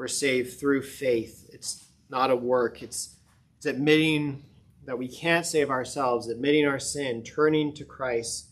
We're 0.00 0.08
saved 0.08 0.58
through 0.58 0.80
faith. 0.80 1.46
It's 1.52 1.84
not 2.08 2.30
a 2.30 2.36
work, 2.36 2.82
it's, 2.82 3.16
it's 3.58 3.66
admitting 3.66 4.44
that 4.86 4.96
we 4.96 5.08
can't 5.08 5.44
save 5.44 5.68
ourselves, 5.68 6.26
admitting 6.26 6.66
our 6.66 6.78
sin, 6.78 7.22
turning 7.22 7.74
to 7.74 7.84
Christ 7.84 8.48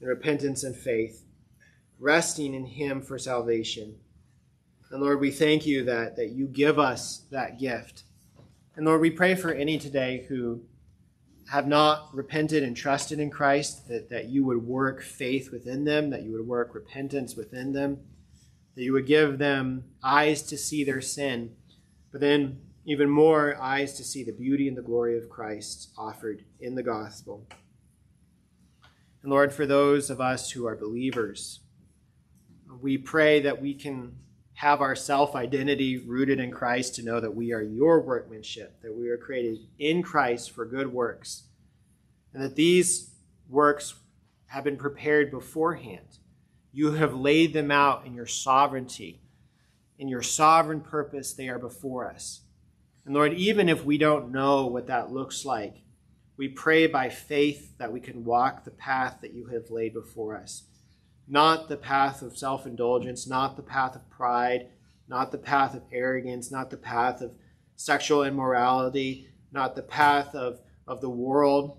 in 0.00 0.08
repentance 0.08 0.64
and 0.64 0.74
faith 0.74 1.22
resting 1.98 2.54
in 2.54 2.64
Him 2.64 3.02
for 3.02 3.18
salvation. 3.18 3.96
And 4.90 5.02
Lord, 5.02 5.20
we 5.20 5.30
thank 5.30 5.66
you 5.66 5.84
that, 5.84 6.16
that 6.16 6.30
you 6.30 6.46
give 6.46 6.78
us 6.78 7.26
that 7.30 7.58
gift. 7.58 8.04
And 8.74 8.86
Lord, 8.86 9.02
we 9.02 9.10
pray 9.10 9.34
for 9.34 9.52
any 9.52 9.76
today 9.76 10.24
who 10.30 10.62
have 11.50 11.66
not 11.66 12.08
repented 12.14 12.62
and 12.62 12.74
trusted 12.74 13.20
in 13.20 13.28
Christ, 13.28 13.86
that, 13.88 14.08
that 14.08 14.30
you 14.30 14.46
would 14.46 14.66
work 14.66 15.02
faith 15.02 15.52
within 15.52 15.84
them, 15.84 16.08
that 16.08 16.22
you 16.22 16.32
would 16.32 16.46
work 16.46 16.74
repentance 16.74 17.36
within 17.36 17.74
them, 17.74 17.98
that 18.74 18.82
you 18.82 18.92
would 18.92 19.06
give 19.06 19.38
them 19.38 19.84
eyes 20.02 20.42
to 20.42 20.56
see 20.56 20.84
their 20.84 21.00
sin, 21.00 21.54
but 22.12 22.20
then 22.20 22.60
even 22.84 23.10
more 23.10 23.56
eyes 23.60 23.94
to 23.94 24.04
see 24.04 24.24
the 24.24 24.32
beauty 24.32 24.66
and 24.68 24.76
the 24.76 24.82
glory 24.82 25.16
of 25.16 25.28
Christ 25.28 25.90
offered 25.98 26.44
in 26.60 26.74
the 26.74 26.82
gospel. 26.82 27.46
And 29.22 29.30
Lord, 29.30 29.52
for 29.52 29.66
those 29.66 30.08
of 30.08 30.20
us 30.20 30.50
who 30.50 30.66
are 30.66 30.76
believers, 30.76 31.60
we 32.80 32.96
pray 32.96 33.40
that 33.40 33.60
we 33.60 33.74
can 33.74 34.16
have 34.54 34.80
our 34.80 34.94
self 34.94 35.34
identity 35.34 35.98
rooted 35.98 36.38
in 36.38 36.50
Christ 36.50 36.94
to 36.94 37.02
know 37.02 37.20
that 37.20 37.34
we 37.34 37.52
are 37.52 37.62
your 37.62 38.00
workmanship, 38.00 38.80
that 38.82 38.94
we 38.94 39.08
are 39.08 39.16
created 39.16 39.58
in 39.78 40.02
Christ 40.02 40.50
for 40.50 40.64
good 40.64 40.92
works, 40.92 41.44
and 42.32 42.42
that 42.42 42.56
these 42.56 43.10
works 43.48 43.94
have 44.46 44.64
been 44.64 44.76
prepared 44.76 45.30
beforehand. 45.30 46.18
You 46.72 46.92
have 46.92 47.14
laid 47.14 47.52
them 47.52 47.70
out 47.70 48.06
in 48.06 48.14
your 48.14 48.26
sovereignty. 48.26 49.20
In 49.98 50.08
your 50.08 50.22
sovereign 50.22 50.80
purpose, 50.80 51.34
they 51.34 51.48
are 51.48 51.58
before 51.58 52.06
us. 52.06 52.42
And 53.04 53.14
Lord, 53.14 53.34
even 53.34 53.68
if 53.68 53.84
we 53.84 53.98
don't 53.98 54.32
know 54.32 54.66
what 54.66 54.86
that 54.86 55.12
looks 55.12 55.44
like, 55.44 55.82
we 56.36 56.48
pray 56.48 56.86
by 56.86 57.10
faith 57.10 57.76
that 57.78 57.92
we 57.92 58.00
can 58.00 58.24
walk 58.24 58.64
the 58.64 58.70
path 58.70 59.18
that 59.20 59.34
you 59.34 59.46
have 59.46 59.70
laid 59.70 59.92
before 59.92 60.36
us 60.36 60.64
not 61.30 61.68
the 61.68 61.76
path 61.76 62.22
of 62.22 62.36
self 62.36 62.66
indulgence, 62.66 63.26
not 63.26 63.56
the 63.56 63.62
path 63.62 63.94
of 63.94 64.10
pride, 64.10 64.66
not 65.08 65.30
the 65.30 65.38
path 65.38 65.74
of 65.74 65.82
arrogance, 65.92 66.50
not 66.50 66.70
the 66.70 66.76
path 66.76 67.22
of 67.22 67.30
sexual 67.76 68.24
immorality, 68.24 69.28
not 69.52 69.76
the 69.76 69.82
path 69.82 70.34
of, 70.34 70.60
of 70.88 71.00
the 71.00 71.08
world, 71.08 71.78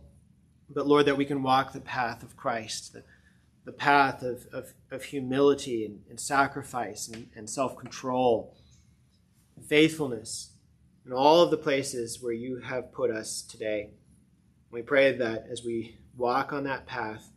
but 0.69 0.87
Lord, 0.87 1.05
that 1.05 1.17
we 1.17 1.25
can 1.25 1.43
walk 1.43 1.73
the 1.73 1.81
path 1.81 2.23
of 2.23 2.37
Christ, 2.37 2.93
the, 2.93 3.03
the 3.71 3.77
path 3.77 4.21
of, 4.21 4.47
of, 4.51 4.73
of 4.91 5.03
humility 5.03 5.85
and, 5.85 6.01
and 6.09 6.19
sacrifice 6.19 7.07
and, 7.07 7.29
and 7.35 7.49
self 7.49 7.77
control, 7.77 8.57
faithfulness, 9.65 10.51
in 11.05 11.13
all 11.13 11.41
of 11.41 11.51
the 11.51 11.57
places 11.57 12.21
where 12.21 12.33
you 12.33 12.59
have 12.59 12.91
put 12.91 13.09
us 13.09 13.41
today. 13.41 13.91
We 14.71 14.81
pray 14.81 15.15
that 15.15 15.45
as 15.49 15.63
we 15.63 15.97
walk 16.17 16.51
on 16.51 16.65
that 16.65 16.85
path, 16.85 17.29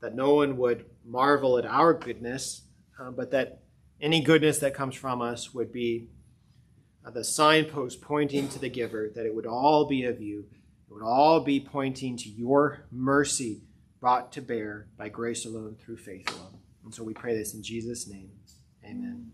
that 0.00 0.16
no 0.16 0.34
one 0.34 0.56
would 0.56 0.84
marvel 1.04 1.58
at 1.58 1.64
our 1.66 1.94
goodness, 1.94 2.62
uh, 3.00 3.12
but 3.12 3.30
that 3.30 3.62
any 4.00 4.20
goodness 4.20 4.58
that 4.58 4.74
comes 4.74 4.96
from 4.96 5.22
us 5.22 5.54
would 5.54 5.72
be 5.72 6.08
uh, 7.06 7.10
the 7.10 7.24
signpost 7.24 8.00
pointing 8.00 8.48
to 8.48 8.58
the 8.58 8.68
giver, 8.68 9.12
that 9.14 9.26
it 9.26 9.34
would 9.34 9.46
all 9.46 9.86
be 9.86 10.04
of 10.04 10.20
you. 10.20 10.44
It 10.90 10.94
would 10.94 11.04
all 11.04 11.40
be 11.40 11.60
pointing 11.60 12.16
to 12.16 12.28
your 12.28 12.86
mercy 12.90 13.62
brought 14.00 14.32
to 14.32 14.42
bear 14.42 14.86
by 14.96 15.08
grace 15.08 15.44
alone 15.44 15.76
through 15.80 15.96
faith 15.96 16.30
alone. 16.32 16.58
And 16.84 16.94
so 16.94 17.02
we 17.02 17.14
pray 17.14 17.36
this 17.36 17.54
in 17.54 17.62
Jesus' 17.62 18.08
name. 18.08 18.30
Amen. 18.84 19.32